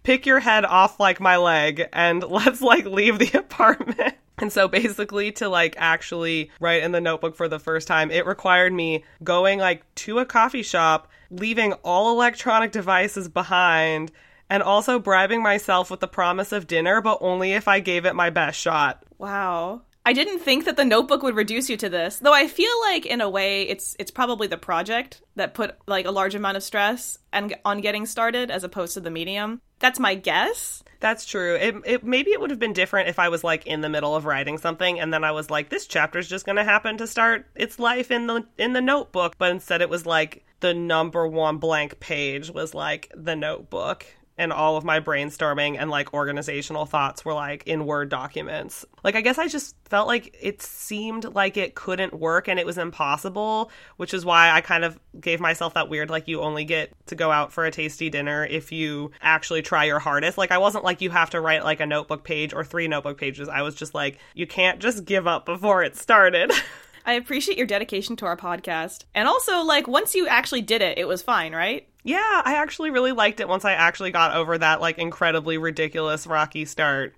pick 0.07 0.25
your 0.25 0.39
head 0.39 0.65
off 0.65 1.01
like 1.01 1.19
my 1.19 1.37
leg 1.37 1.89
and 1.93 2.23
let's 2.29 2.63
like 2.63 2.87
leave 2.87 3.19
the 3.19 3.33
apartment. 3.39 4.15
And 4.39 4.53
so 4.53 4.69
basically 4.69 5.33
to 5.33 5.49
like 5.49 5.75
actually 5.79 6.51
write 6.61 6.85
in 6.85 6.93
the 6.93 7.01
notebook 7.01 7.35
for 7.35 7.49
the 7.49 7.59
first 7.59 7.89
time, 7.89 8.11
it 8.13 8.25
required 8.25 8.73
me 8.73 9.05
going 9.25 9.59
like 9.59 9.83
to 9.97 10.21
a 10.21 10.25
coffee 10.25 10.63
shop, 10.63 11.09
leaving 11.31 11.73
all 11.83 12.13
electronic 12.13 12.71
devices 12.71 13.29
behind, 13.29 14.13
and 14.49 14.63
also 14.63 15.01
bribing 15.01 15.43
myself 15.43 15.91
with 15.91 15.99
the 15.99 16.07
promise 16.07 16.53
of 16.53 16.69
dinner, 16.69 17.01
but 17.01 17.19
only 17.21 17.53
if 17.53 17.67
I 17.67 17.81
gave 17.81 18.05
it 18.05 18.15
my 18.15 18.31
best 18.31 18.61
shot. 18.61 19.03
Wow. 19.19 19.83
I 20.07 20.13
didn't 20.13 20.39
think 20.39 20.67
that 20.67 20.77
the 20.77 20.85
notebook 20.85 21.25
would 21.25 21.35
reduce 21.35 21.69
you 21.69 21.77
to 21.79 21.89
this. 21.89 22.21
Though 22.21 22.33
I 22.33 22.47
feel 22.47 22.71
like 22.83 23.07
in 23.07 23.21
a 23.21 23.29
way 23.29 23.63
it's 23.63 23.97
it's 23.99 24.13
probably 24.13 24.47
the 24.47 24.57
project 24.57 25.21
that 25.35 25.53
put 25.53 25.77
like 25.89 26.07
a 26.07 26.13
large 26.13 26.37
amount 26.37 26.57
of 26.57 26.63
stress 26.63 27.19
and 27.33 27.57
on 27.65 27.81
getting 27.81 28.07
started 28.07 28.53
as 28.53 28.63
opposed 28.63 28.95
to 28.95 29.01
the 29.01 29.11
medium. 29.11 29.61
That's 29.81 29.99
my 29.99 30.15
guess. 30.15 30.85
That's 31.01 31.27
true. 31.27 31.57
It, 31.57 31.75
it 31.85 32.05
maybe 32.05 32.31
it 32.31 32.41
would 32.41 32.51
have 32.51 32.61
been 32.61 32.73
different 32.73 33.09
if 33.09 33.19
I 33.19 33.31
was 33.31 33.43
like 33.43 33.67
in 33.67 33.81
the 33.81 33.89
middle 33.89 34.15
of 34.15 34.27
writing 34.27 34.59
something 34.59 35.01
and 35.01 35.13
then 35.13 35.25
I 35.25 35.33
was 35.33 35.51
like 35.51 35.71
this 35.71 35.89
chapter's 35.89 36.29
just 36.29 36.47
going 36.47 36.57
to 36.57 36.65
happen 36.65 36.99
to 36.99 37.09
start 37.09 37.47
its 37.57 37.81
life 37.81 38.13
in 38.13 38.29
the 38.29 38.47
in 38.57 38.75
the 38.75 38.81
notebook, 38.81 39.35
but 39.39 39.51
instead 39.51 39.83
it 39.83 39.91
was 39.91 40.07
like 40.07 40.45
the 40.61 40.73
number 40.73 41.27
one 41.27 41.59
blank 41.59 41.99
page 41.99 42.49
was 42.51 42.75
like 42.75 43.11
the 43.13 43.35
notebook 43.35 44.07
and 44.39 44.53
all 44.53 44.77
of 44.77 44.85
my 44.85 45.01
brainstorming 45.01 45.77
and 45.79 45.91
like 45.91 46.13
organizational 46.13 46.85
thoughts 46.85 47.25
were 47.25 47.33
like 47.33 47.67
in 47.67 47.87
Word 47.87 48.09
documents. 48.09 48.85
Like, 49.03 49.15
I 49.15 49.21
guess 49.21 49.39
I 49.39 49.49
just 49.49 49.77
felt 49.87 50.09
like 50.09 50.37
it 50.41 50.61
seemed 50.63 51.25
like 51.25 51.57
it 51.57 51.75
couldn't 51.75 52.13
work 52.13 52.49
and 52.49 52.59
it 52.59 52.67
was 52.67 52.77
impossible, 52.77 53.71
which 53.97 54.13
is 54.13 54.25
why 54.25 54.51
I 54.51 54.61
kind 54.61 54.85
of 54.85 54.99
gave 55.19 55.41
myself 55.41 55.75
that 55.75 55.89
weird, 55.89 56.11
like, 56.11 56.29
you 56.29 56.43
only 56.43 56.65
get 56.65 56.93
to 57.07 57.15
go 57.15 57.31
out 57.31 57.53
for 57.53 57.65
a 57.65 57.71
tasty 57.71 58.11
dinner 58.11 58.45
if 58.45 58.73
you 58.73 59.13
actually 59.23 59.63
try 59.63 59.85
your 59.85 59.99
hardest. 59.99 60.37
Like, 60.37 60.51
I 60.51 60.59
wasn't 60.59 60.85
like 60.85 61.01
you 61.01 61.11
have 61.11 61.31
to 61.31 61.41
write 61.41 61.65
like 61.65 61.81
a 61.81 61.87
notebook 61.87 62.25
page 62.25 62.53
or 62.53 62.65
three 62.65 62.89
notebook 62.89 63.19
pages. 63.19 63.49
I 63.49 63.63
was 63.63 63.75
just 63.75 63.95
like, 63.95 64.19
you 64.35 64.47
can't 64.47 64.81
just 64.81 65.05
give 65.05 65.27
up 65.27 65.47
before 65.47 65.83
it 65.83 65.97
started. 65.97 66.53
I 67.07 67.13
appreciate 67.13 67.57
your 67.57 67.69
dedication 67.69 68.17
to 68.17 68.27
our 68.27 68.37
podcast. 68.37 69.05
And 69.15 69.29
also, 69.29 69.63
like, 69.63 69.87
once 69.87 70.17
you 70.17 70.27
actually 70.27 70.63
did 70.63 70.83
it, 70.83 70.99
it 70.99 71.07
was 71.07 71.23
fine, 71.23 71.55
right? 71.55 71.89
Yeah, 72.03 72.43
I 72.45 72.55
actually 72.57 72.91
really 72.91 73.13
liked 73.13 73.39
it 73.39 73.49
once 73.49 73.65
I 73.65 73.73
actually 73.73 74.11
got 74.11 74.37
over 74.37 74.59
that, 74.59 74.81
like, 74.81 74.99
incredibly 74.99 75.57
ridiculous 75.57 76.27
rocky 76.27 76.65
start. 76.65 77.15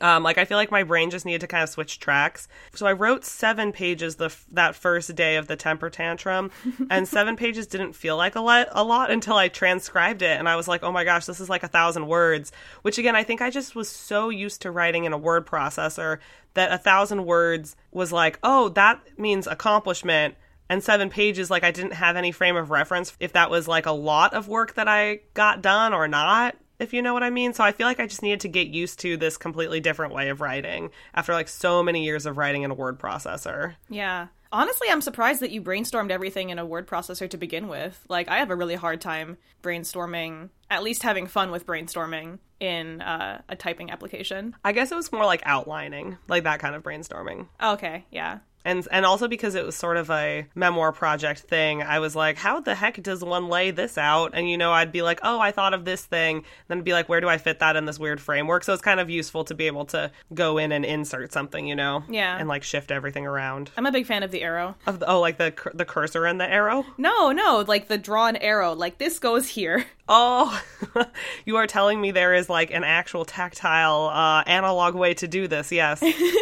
Um, 0.00 0.22
like 0.22 0.38
I 0.38 0.44
feel 0.44 0.58
like 0.58 0.70
my 0.70 0.82
brain 0.82 1.10
just 1.10 1.24
needed 1.24 1.40
to 1.40 1.46
kind 1.46 1.62
of 1.62 1.68
switch 1.68 1.98
tracks. 1.98 2.48
So 2.74 2.86
I 2.86 2.92
wrote 2.92 3.24
seven 3.24 3.72
pages 3.72 4.16
the 4.16 4.34
that 4.52 4.74
first 4.74 5.14
day 5.14 5.36
of 5.36 5.46
the 5.46 5.56
temper 5.56 5.90
tantrum, 5.90 6.50
and 6.90 7.08
seven 7.08 7.36
pages 7.36 7.66
didn't 7.66 7.94
feel 7.94 8.16
like 8.16 8.36
a 8.36 8.40
lot 8.40 8.68
a 8.72 8.84
lot 8.84 9.10
until 9.10 9.36
I 9.36 9.48
transcribed 9.48 10.22
it, 10.22 10.38
and 10.38 10.48
I 10.48 10.56
was 10.56 10.68
like, 10.68 10.82
oh 10.82 10.92
my 10.92 11.04
gosh, 11.04 11.26
this 11.26 11.40
is 11.40 11.48
like 11.48 11.62
a 11.62 11.68
thousand 11.68 12.06
words. 12.06 12.52
Which 12.82 12.98
again, 12.98 13.16
I 13.16 13.24
think 13.24 13.40
I 13.40 13.50
just 13.50 13.74
was 13.74 13.88
so 13.88 14.28
used 14.28 14.62
to 14.62 14.70
writing 14.70 15.04
in 15.04 15.12
a 15.12 15.18
word 15.18 15.46
processor 15.46 16.18
that 16.54 16.72
a 16.72 16.78
thousand 16.78 17.24
words 17.24 17.76
was 17.90 18.12
like, 18.12 18.38
oh, 18.42 18.68
that 18.70 19.00
means 19.18 19.46
accomplishment. 19.46 20.34
And 20.68 20.82
seven 20.82 21.10
pages, 21.10 21.48
like 21.48 21.62
I 21.62 21.70
didn't 21.70 21.92
have 21.92 22.16
any 22.16 22.32
frame 22.32 22.56
of 22.56 22.70
reference 22.70 23.16
if 23.20 23.34
that 23.34 23.50
was 23.50 23.68
like 23.68 23.86
a 23.86 23.92
lot 23.92 24.34
of 24.34 24.48
work 24.48 24.74
that 24.74 24.88
I 24.88 25.20
got 25.32 25.62
done 25.62 25.94
or 25.94 26.08
not 26.08 26.56
if 26.78 26.92
you 26.92 27.02
know 27.02 27.14
what 27.14 27.22
I 27.22 27.30
mean. 27.30 27.52
So 27.52 27.64
I 27.64 27.72
feel 27.72 27.86
like 27.86 28.00
I 28.00 28.06
just 28.06 28.22
needed 28.22 28.40
to 28.40 28.48
get 28.48 28.68
used 28.68 29.00
to 29.00 29.16
this 29.16 29.36
completely 29.36 29.80
different 29.80 30.14
way 30.14 30.28
of 30.28 30.40
writing 30.40 30.90
after 31.14 31.32
like 31.32 31.48
so 31.48 31.82
many 31.82 32.04
years 32.04 32.26
of 32.26 32.36
writing 32.36 32.62
in 32.62 32.70
a 32.70 32.74
word 32.74 32.98
processor. 32.98 33.74
Yeah. 33.88 34.28
Honestly, 34.52 34.88
I'm 34.88 35.00
surprised 35.00 35.40
that 35.40 35.50
you 35.50 35.60
brainstormed 35.60 36.10
everything 36.10 36.50
in 36.50 36.58
a 36.58 36.64
word 36.64 36.86
processor 36.86 37.28
to 37.28 37.36
begin 37.36 37.66
with. 37.66 38.00
Like, 38.08 38.28
I 38.28 38.38
have 38.38 38.50
a 38.50 38.56
really 38.56 38.76
hard 38.76 39.00
time 39.00 39.38
brainstorming, 39.62 40.50
at 40.70 40.84
least 40.84 41.02
having 41.02 41.26
fun 41.26 41.50
with 41.50 41.66
brainstorming 41.66 42.38
in 42.60 43.02
uh, 43.02 43.42
a 43.48 43.56
typing 43.56 43.90
application. 43.90 44.54
I 44.64 44.72
guess 44.72 44.92
it 44.92 44.94
was 44.94 45.10
more 45.10 45.26
like 45.26 45.42
outlining, 45.44 46.16
like 46.28 46.44
that 46.44 46.60
kind 46.60 46.76
of 46.76 46.84
brainstorming. 46.84 47.48
Okay, 47.60 48.06
yeah 48.10 48.38
and 48.66 48.86
and 48.90 49.06
also 49.06 49.28
because 49.28 49.54
it 49.54 49.64
was 49.64 49.74
sort 49.74 49.96
of 49.96 50.10
a 50.10 50.46
memoir 50.54 50.92
project 50.92 51.40
thing 51.40 51.82
i 51.82 51.98
was 51.98 52.14
like 52.14 52.36
how 52.36 52.60
the 52.60 52.74
heck 52.74 53.02
does 53.02 53.24
one 53.24 53.48
lay 53.48 53.70
this 53.70 53.96
out? 53.96 54.32
And 54.34 54.50
you 54.50 54.58
know 54.58 54.72
i'd 54.72 54.92
be 54.92 55.02
like 55.02 55.20
oh 55.22 55.40
i 55.40 55.50
thought 55.52 55.72
of 55.72 55.84
this 55.84 56.04
thing. 56.04 56.44
Then 56.68 56.82
be 56.82 56.92
like 56.92 57.08
where 57.08 57.20
do 57.20 57.28
i 57.28 57.38
fit 57.38 57.60
that 57.60 57.76
in 57.76 57.84
this 57.86 57.98
weird 57.98 58.20
framework? 58.20 58.64
So 58.64 58.72
it's 58.72 58.82
kind 58.82 59.00
of 59.00 59.08
useful 59.08 59.44
to 59.44 59.54
be 59.54 59.66
able 59.66 59.84
to 59.86 60.10
go 60.34 60.58
in 60.58 60.72
and 60.72 60.84
insert 60.84 61.32
something 61.32 61.66
you 61.66 61.74
know? 61.74 62.02
Yeah. 62.08 62.36
And 62.36 62.48
like 62.48 62.62
shift 62.62 62.90
everything 62.90 63.26
around. 63.26 63.70
I'm 63.76 63.86
a 63.86 63.92
big 63.92 64.06
fan 64.06 64.22
of 64.22 64.30
the 64.30 64.42
arrow. 64.42 64.74
Of 64.86 65.00
the, 65.00 65.10
oh 65.10 65.20
like 65.20 65.38
the 65.38 65.54
the 65.74 65.84
cursor 65.84 66.26
and 66.26 66.40
the 66.40 66.50
arrow? 66.50 66.84
No 66.98 67.32
no 67.32 67.64
like 67.66 67.88
the 67.88 67.98
drawn 67.98 68.36
arrow. 68.36 68.74
Like 68.74 68.98
this 68.98 69.18
goes 69.18 69.48
here. 69.48 69.86
Oh 70.08 70.62
you 71.44 71.56
are 71.56 71.66
telling 71.66 72.00
me 72.00 72.12
there 72.12 72.32
is 72.32 72.48
like 72.48 72.70
an 72.70 72.84
actual 72.84 73.24
tactile 73.24 74.04
uh 74.04 74.44
analog 74.46 74.94
way 74.94 75.14
to 75.14 75.26
do 75.26 75.48
this. 75.48 75.72
Yes 75.72 76.00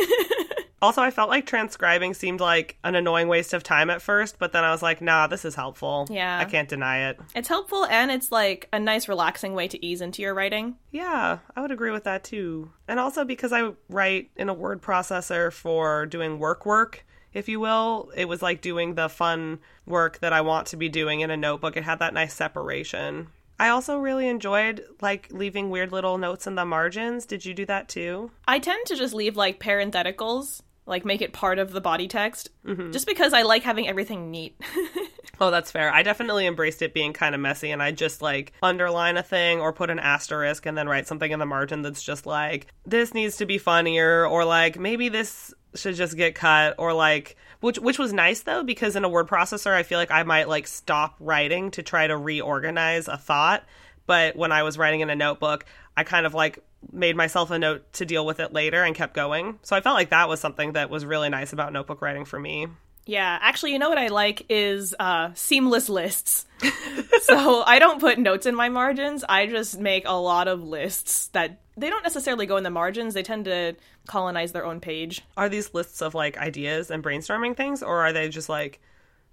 Also, 0.85 1.01
I 1.01 1.11
felt 1.11 1.31
like 1.31 1.47
transcribing 1.47 2.13
seemed 2.13 2.41
like 2.41 2.77
an 2.85 2.95
annoying 2.95 3.27
waste 3.27 3.55
of 3.55 3.63
time 3.63 3.89
at 3.89 4.03
first, 4.03 4.39
but 4.39 4.53
then 4.53 4.65
I 4.65 4.71
was 4.71 4.83
like, 4.83 5.01
nah, 5.01 5.27
this 5.27 5.47
is 5.47 5.55
helpful. 5.55 6.07
Yeah. 6.11 6.39
I 6.39 6.45
can't 6.45 6.69
deny 6.69 7.09
it. 7.09 7.19
It's 7.35 7.49
helpful 7.49 7.87
and 7.87 8.11
it's 8.11 8.31
like 8.31 8.69
a 8.71 8.79
nice, 8.79 9.09
relaxing 9.09 9.55
way 9.55 9.67
to 9.69 9.83
ease 9.83 10.03
into 10.03 10.21
your 10.21 10.35
writing. 10.35 10.77
Yeah, 10.91 11.39
I 11.57 11.63
would 11.63 11.71
agree 11.71 11.91
with 11.91 12.05
that 12.05 12.23
too. 12.23 12.71
And 12.87 13.01
also 13.01 13.25
because 13.25 13.51
I 13.51 13.71
write 13.89 14.31
in 14.37 14.51
a 14.51 14.55
word 14.55 14.83
processor 14.83 15.51
for 15.51 16.05
doing 16.05 16.39
work 16.39 16.67
work, 16.67 17.07
if 17.33 17.49
you 17.49 17.61
will, 17.61 18.13
it 18.15 18.27
was 18.27 18.43
like 18.43 18.61
doing 18.61 18.95
the 18.95 19.09
fun 19.09 19.61
work 19.87 20.19
that 20.19 20.35
I 20.35 20.43
want 20.43 20.67
to 20.67 20.77
be 20.77 20.91
doing 20.91 21.21
in 21.21 21.31
a 21.31 21.37
notebook. 21.39 21.79
It 21.79 21.85
had 21.85 22.01
that 22.01 22.13
nice 22.13 22.35
separation. 22.35 23.29
I 23.59 23.71
also 23.71 23.97
really 23.97 24.29
enjoyed 24.29 24.85
like 25.01 25.29
leaving 25.31 25.71
weird 25.71 25.93
little 25.93 26.19
notes 26.19 26.47
in 26.47 26.57
the 26.57 26.67
margins. 26.67 27.25
Did 27.25 27.47
you 27.47 27.55
do 27.55 27.65
that 27.67 27.89
too? 27.89 28.33
I 28.47 28.59
tend 28.59 28.85
to 28.89 28.97
just 28.97 29.15
leave 29.15 29.35
like 29.35 29.61
parentheticals 29.61 30.61
like 30.87 31.05
make 31.05 31.23
it 31.23 31.33
part 31.33 31.59
of 31.59 31.73
the 31.73 31.81
body 31.81 32.09
text 32.09 32.51
mm-hmm. 32.65 32.91
just 32.91 33.07
because 33.07 33.33
I 33.33 33.43
like 33.43 33.63
having 33.63 33.89
everything 33.89 34.31
neat. 34.31 34.61
oh, 35.41 35.51
that's 35.51 35.71
fair. 35.71 35.93
I 35.93 36.03
definitely 36.03 36.47
embraced 36.47 36.83
it 36.83 36.93
being 36.93 37.13
kind 37.13 37.35
of 37.35 37.41
messy 37.41 37.71
and 37.71 37.83
I 37.83 37.93
just 37.93 38.21
like 38.21 38.53
underline 38.63 39.17
a 39.17 39.23
thing 39.23 39.61
or 39.61 39.73
put 39.73 39.91
an 39.91 39.99
asterisk 39.99 40.67
and 40.67 40.77
then 40.77 40.89
write 40.89 41.07
something 41.07 41.31
in 41.31 41.39
the 41.39 41.47
margin 41.47 41.83
that's 41.83 42.03
just 42.03 42.27
like 42.27 42.67
this 42.85 43.15
needs 43.15 43.39
to 43.39 43.47
be 43.47 43.59
funnier 43.59 44.27
or 44.27 44.45
like 44.45 44.79
maybe 44.79 45.09
this 45.09 45.55
should 45.75 45.95
just 45.95 46.17
get 46.17 46.35
cut 46.35 46.75
or 46.79 46.93
like 46.93 47.37
which 47.61 47.79
which 47.79 47.99
was 47.99 48.13
nice 48.13 48.43
though 48.43 48.63
because 48.63 48.95
in 48.95 49.05
a 49.05 49.09
word 49.09 49.27
processor 49.27 49.73
I 49.73 49.83
feel 49.83 49.99
like 49.99 50.11
I 50.11 50.23
might 50.23 50.49
like 50.49 50.67
stop 50.67 51.17
writing 51.19 51.71
to 51.73 51.83
try 51.83 52.07
to 52.07 52.17
reorganize 52.17 53.09
a 53.09 53.17
thought 53.17 53.65
but 54.07 54.37
when 54.37 54.53
I 54.53 54.63
was 54.63 54.79
writing 54.79 55.01
in 55.01 55.11
a 55.11 55.17
notebook 55.17 55.65
I 55.97 56.05
kind 56.05 56.27
of 56.27 56.35
like 56.35 56.59
made 56.93 57.17
myself 57.17 57.51
a 57.51 57.59
note 57.59 57.93
to 57.95 58.05
deal 58.05 58.27
with 58.27 58.41
it 58.41 58.53
later 58.53 58.83
and 58.83 58.95
kept 58.95 59.15
going. 59.15 59.59
So 59.63 59.77
I 59.77 59.81
felt 59.81 59.95
like 59.95 60.11
that 60.11 60.29
was 60.29 60.41
something 60.41 60.73
that 60.73 60.91
was 60.91 61.05
really 61.05 61.29
nice 61.29 61.53
about 61.53 61.73
notebook 61.73 62.03
writing 62.03 62.25
for 62.25 62.39
me. 62.39 62.69
Yeah, 63.07 63.39
actually, 63.41 63.73
you 63.73 63.79
know 63.79 63.91
what 63.91 63.99
I 63.99 64.09
like 64.09 64.47
is 64.49 64.95
uh, 64.99 65.31
seamless 65.35 65.89
lists. 65.89 66.47
so 67.23 67.63
I 67.63 67.79
don't 67.79 68.01
put 68.01 68.19
notes 68.19 68.47
in 68.47 68.55
my 68.55 68.71
margins. 68.71 69.25
I 69.29 69.47
just 69.47 69.79
make 69.79 70.05
a 70.07 70.19
lot 70.19 70.49
of 70.49 70.63
lists 70.63 71.29
that 71.29 71.61
they 71.77 71.91
don't 71.91 72.03
necessarily 72.03 72.47
go 72.47 72.57
in 72.57 72.65
the 72.65 72.71
margins. 72.71 73.13
They 73.13 73.23
tend 73.23 73.45
to 73.45 73.77
colonize 74.07 74.53
their 74.53 74.65
own 74.65 74.81
page. 74.81 75.21
Are 75.37 75.51
these 75.51 75.75
lists 75.75 76.01
of 76.01 76.15
like 76.15 76.39
ideas 76.39 76.91
and 76.91 77.05
brainstorming 77.05 77.57
things, 77.57 77.83
or 77.83 78.01
are 78.01 78.13
they 78.13 78.31
just 78.31 78.49
like, 78.49 78.81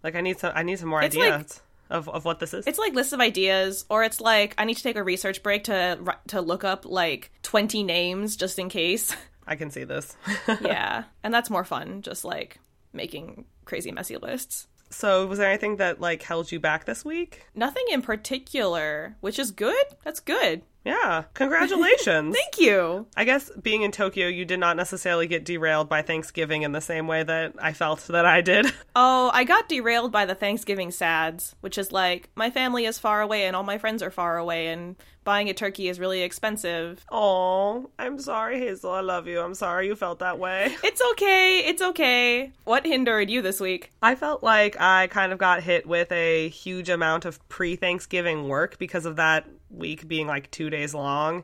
like 0.04 0.16
I 0.16 0.22
need 0.22 0.40
some, 0.40 0.52
I 0.54 0.64
need 0.64 0.78
some 0.78 0.90
more 0.90 1.02
it's 1.02 1.16
ideas? 1.16 1.32
Like, 1.32 1.71
of, 1.92 2.10
of 2.10 2.26
what 2.26 2.40
this 2.40 2.54
is? 2.54 2.66
It's 2.66 2.80
like 2.80 2.94
lists 2.94 3.14
of 3.14 3.20
ideas, 3.20 3.86
or 3.90 4.04
it's 4.04 4.20
like 4.20 4.56
I 4.58 4.66
need 4.66 4.78
to 4.78 4.84
take 4.84 4.96
a 4.96 5.04
research 5.04 5.44
break 5.44 5.66
to 5.66 6.00
to 6.28 6.42
look 6.42 6.64
up 6.64 6.86
like 6.86 7.32
twenty 7.44 7.84
names 7.84 8.36
just 8.36 8.58
in 8.58 8.70
case. 8.70 9.16
I 9.48 9.56
can 9.56 9.70
see 9.70 9.84
this. 9.84 10.16
yeah, 10.62 11.04
and 11.24 11.34
that's 11.34 11.50
more 11.50 11.66
fun. 11.66 12.02
Just 12.02 12.24
like 12.24 12.60
making 12.94 13.46
crazy 13.66 13.92
messy 13.92 14.18
lists. 14.18 14.68
So, 14.90 15.26
was 15.26 15.40
there 15.40 15.50
anything 15.50 15.78
that 15.78 16.02
like 16.02 16.22
held 16.22 16.52
you 16.52 16.60
back 16.60 16.86
this 16.86 17.06
week? 17.06 17.44
Nothing 17.56 17.86
in 17.92 18.02
particular, 18.02 19.16
which 19.22 19.40
is 19.40 19.52
good. 19.52 19.86
That's 20.04 20.20
good. 20.20 20.64
Yeah, 20.84 21.26
congratulations. 21.34 22.36
Thank 22.36 22.60
you. 22.60 23.06
I 23.16 23.24
guess 23.24 23.52
being 23.62 23.84
in 23.84 23.92
Tokyo, 23.92 24.28
you 24.28 24.46
did 24.46 24.60
not 24.60 24.78
necessarily 24.78 25.28
get 25.28 25.46
derailed 25.46 25.90
by 25.90 26.02
Thanksgiving 26.02 26.64
in 26.64 26.72
the 26.72 26.82
same 26.82 27.08
way 27.08 27.24
that 27.24 27.54
I 27.62 27.74
felt 27.74 28.02
that 28.08 28.26
I 28.26 28.42
did. 28.42 28.72
Oh, 28.94 29.32
I 29.34 29.46
got 29.46 29.70
derailed 29.70 30.12
by 30.12 30.26
the 30.26 30.36
Thanksgiving 30.36 30.92
sads, 30.92 31.56
which 31.62 31.78
is 31.78 31.94
like 31.94 32.30
my 32.36 32.50
family 32.50 32.86
is 32.86 33.00
far 33.00 33.22
away 33.22 33.46
and 33.46 33.56
all 33.56 33.64
my 33.64 33.78
friends 33.78 34.04
are 34.04 34.12
far 34.12 34.38
away 34.38 34.68
and 34.68 34.98
buying 35.24 35.50
a 35.50 35.54
turkey 35.54 35.88
is 35.88 36.00
really 36.00 36.22
expensive. 36.22 37.06
Oh, 37.12 37.90
I'm 38.00 38.20
sorry, 38.20 38.60
Hazel. 38.60 38.92
I 38.92 39.02
love 39.02 39.28
you. 39.28 39.40
I'm 39.40 39.54
sorry 39.56 39.88
you 39.88 39.96
felt 39.96 40.20
that 40.20 40.40
way. 40.40 40.76
It's 40.84 41.02
okay. 41.12 41.60
It's 41.66 41.82
okay. 41.82 42.52
What 42.66 42.86
hindered 42.86 43.30
you 43.30 43.42
this 43.42 43.60
week? 43.60 43.92
I 44.02 44.16
felt 44.16 44.44
like 44.44 44.80
I 44.80 45.08
kind 45.08 45.32
of 45.32 45.38
got 45.38 45.64
hit 45.64 45.88
with 45.88 46.12
a 46.12 46.50
huge 46.50 46.90
amount 46.90 47.26
of 47.26 47.48
pre 47.50 47.76
Thanksgiving 47.76 48.48
work 48.48 48.78
because 48.78 49.06
of 49.06 49.16
that 49.16 49.48
week 49.70 50.08
being 50.08 50.28
like 50.28 50.52
two 50.52 50.70
days 50.70 50.94
long. 50.94 51.44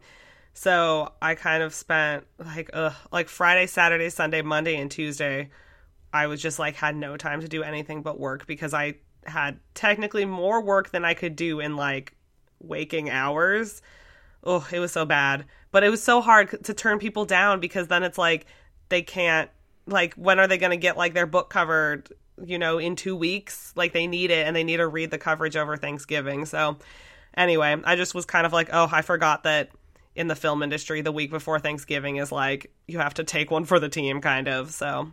So 0.53 1.13
I 1.22 1.36
kind 1.36 1.63
of 1.63 1.74
spent 1.74 2.25
like 2.39 2.72
ugh, 2.74 2.93
like 3.12 3.29
Friday, 3.29 3.67
Saturday, 3.67 4.10
Sunday, 4.10 4.41
Monday, 4.41 4.75
and 4.75 4.91
Tuesday. 4.91 5.50
I 6.12 6.27
was 6.27 6.41
just 6.41 6.60
like 6.60 6.75
had 6.75 6.96
no 6.96 7.15
time 7.15 7.41
to 7.41 7.48
do 7.48 7.63
anything 7.63 8.01
but 8.01 8.19
work 8.19 8.48
because 8.48 8.74
I 8.74 8.96
had 9.25 9.60
technically 9.75 10.25
more 10.25 10.62
work 10.62 10.89
than 10.89 11.05
I 11.05 11.13
could 11.13 11.36
do 11.36 11.60
in 11.60 11.75
like 11.75 12.17
waking 12.60 13.10
hours. 13.10 13.82
Oh, 14.44 14.68
it 14.72 14.80
was 14.80 14.92
so 14.92 15.06
bad. 15.06 15.46
But 15.72 15.84
it 15.84 15.90
was 15.90 16.02
so 16.02 16.22
hard 16.22 16.64
to 16.64 16.74
turn 16.74 17.00
people 17.00 17.26
down 17.26 17.60
because 17.60 17.88
then 17.88 18.04
it's 18.04 18.18
like 18.18 18.46
they 18.90 19.02
can't 19.02 19.50
like 19.86 20.14
when 20.16 20.40
are 20.40 20.48
they 20.48 20.58
going 20.58 20.72
to 20.72 20.78
get 20.78 20.98
like 20.98 21.14
their 21.14 21.26
book 21.26 21.50
covered, 21.50 22.10
you 22.44 22.60
know, 22.60 22.78
in 22.78 22.96
2 22.96 23.16
weeks? 23.16 23.74
Like 23.76 23.94
they 23.94 24.08
need 24.08 24.32
it 24.32 24.48
and 24.48 24.56
they 24.56 24.64
need 24.64 24.78
to 24.78 24.88
read 24.88 25.12
the 25.12 25.18
coverage 25.18 25.56
over 25.56 25.78
Thanksgiving. 25.78 26.46
So 26.46 26.78
anyway, 27.36 27.76
I 27.84 27.96
just 27.96 28.16
was 28.16 28.26
kind 28.26 28.46
of 28.46 28.54
like, 28.54 28.70
oh, 28.72 28.90
I 28.92 29.02
forgot 29.02 29.44
that 29.44 29.70
in 30.16 30.28
the 30.28 30.36
film 30.36 30.64
industry 30.64 31.02
the 31.02 31.12
week 31.12 31.30
before 31.30 31.60
Thanksgiving 31.60 32.16
is 32.16 32.32
like 32.32 32.72
you 32.88 33.00
have 33.00 33.14
to 33.16 33.24
take 33.24 33.52
one 33.52 33.66
for 33.66 33.80
the 33.80 33.90
team 33.90 34.20
kind 34.22 34.48
of. 34.48 34.72
So 34.72 35.12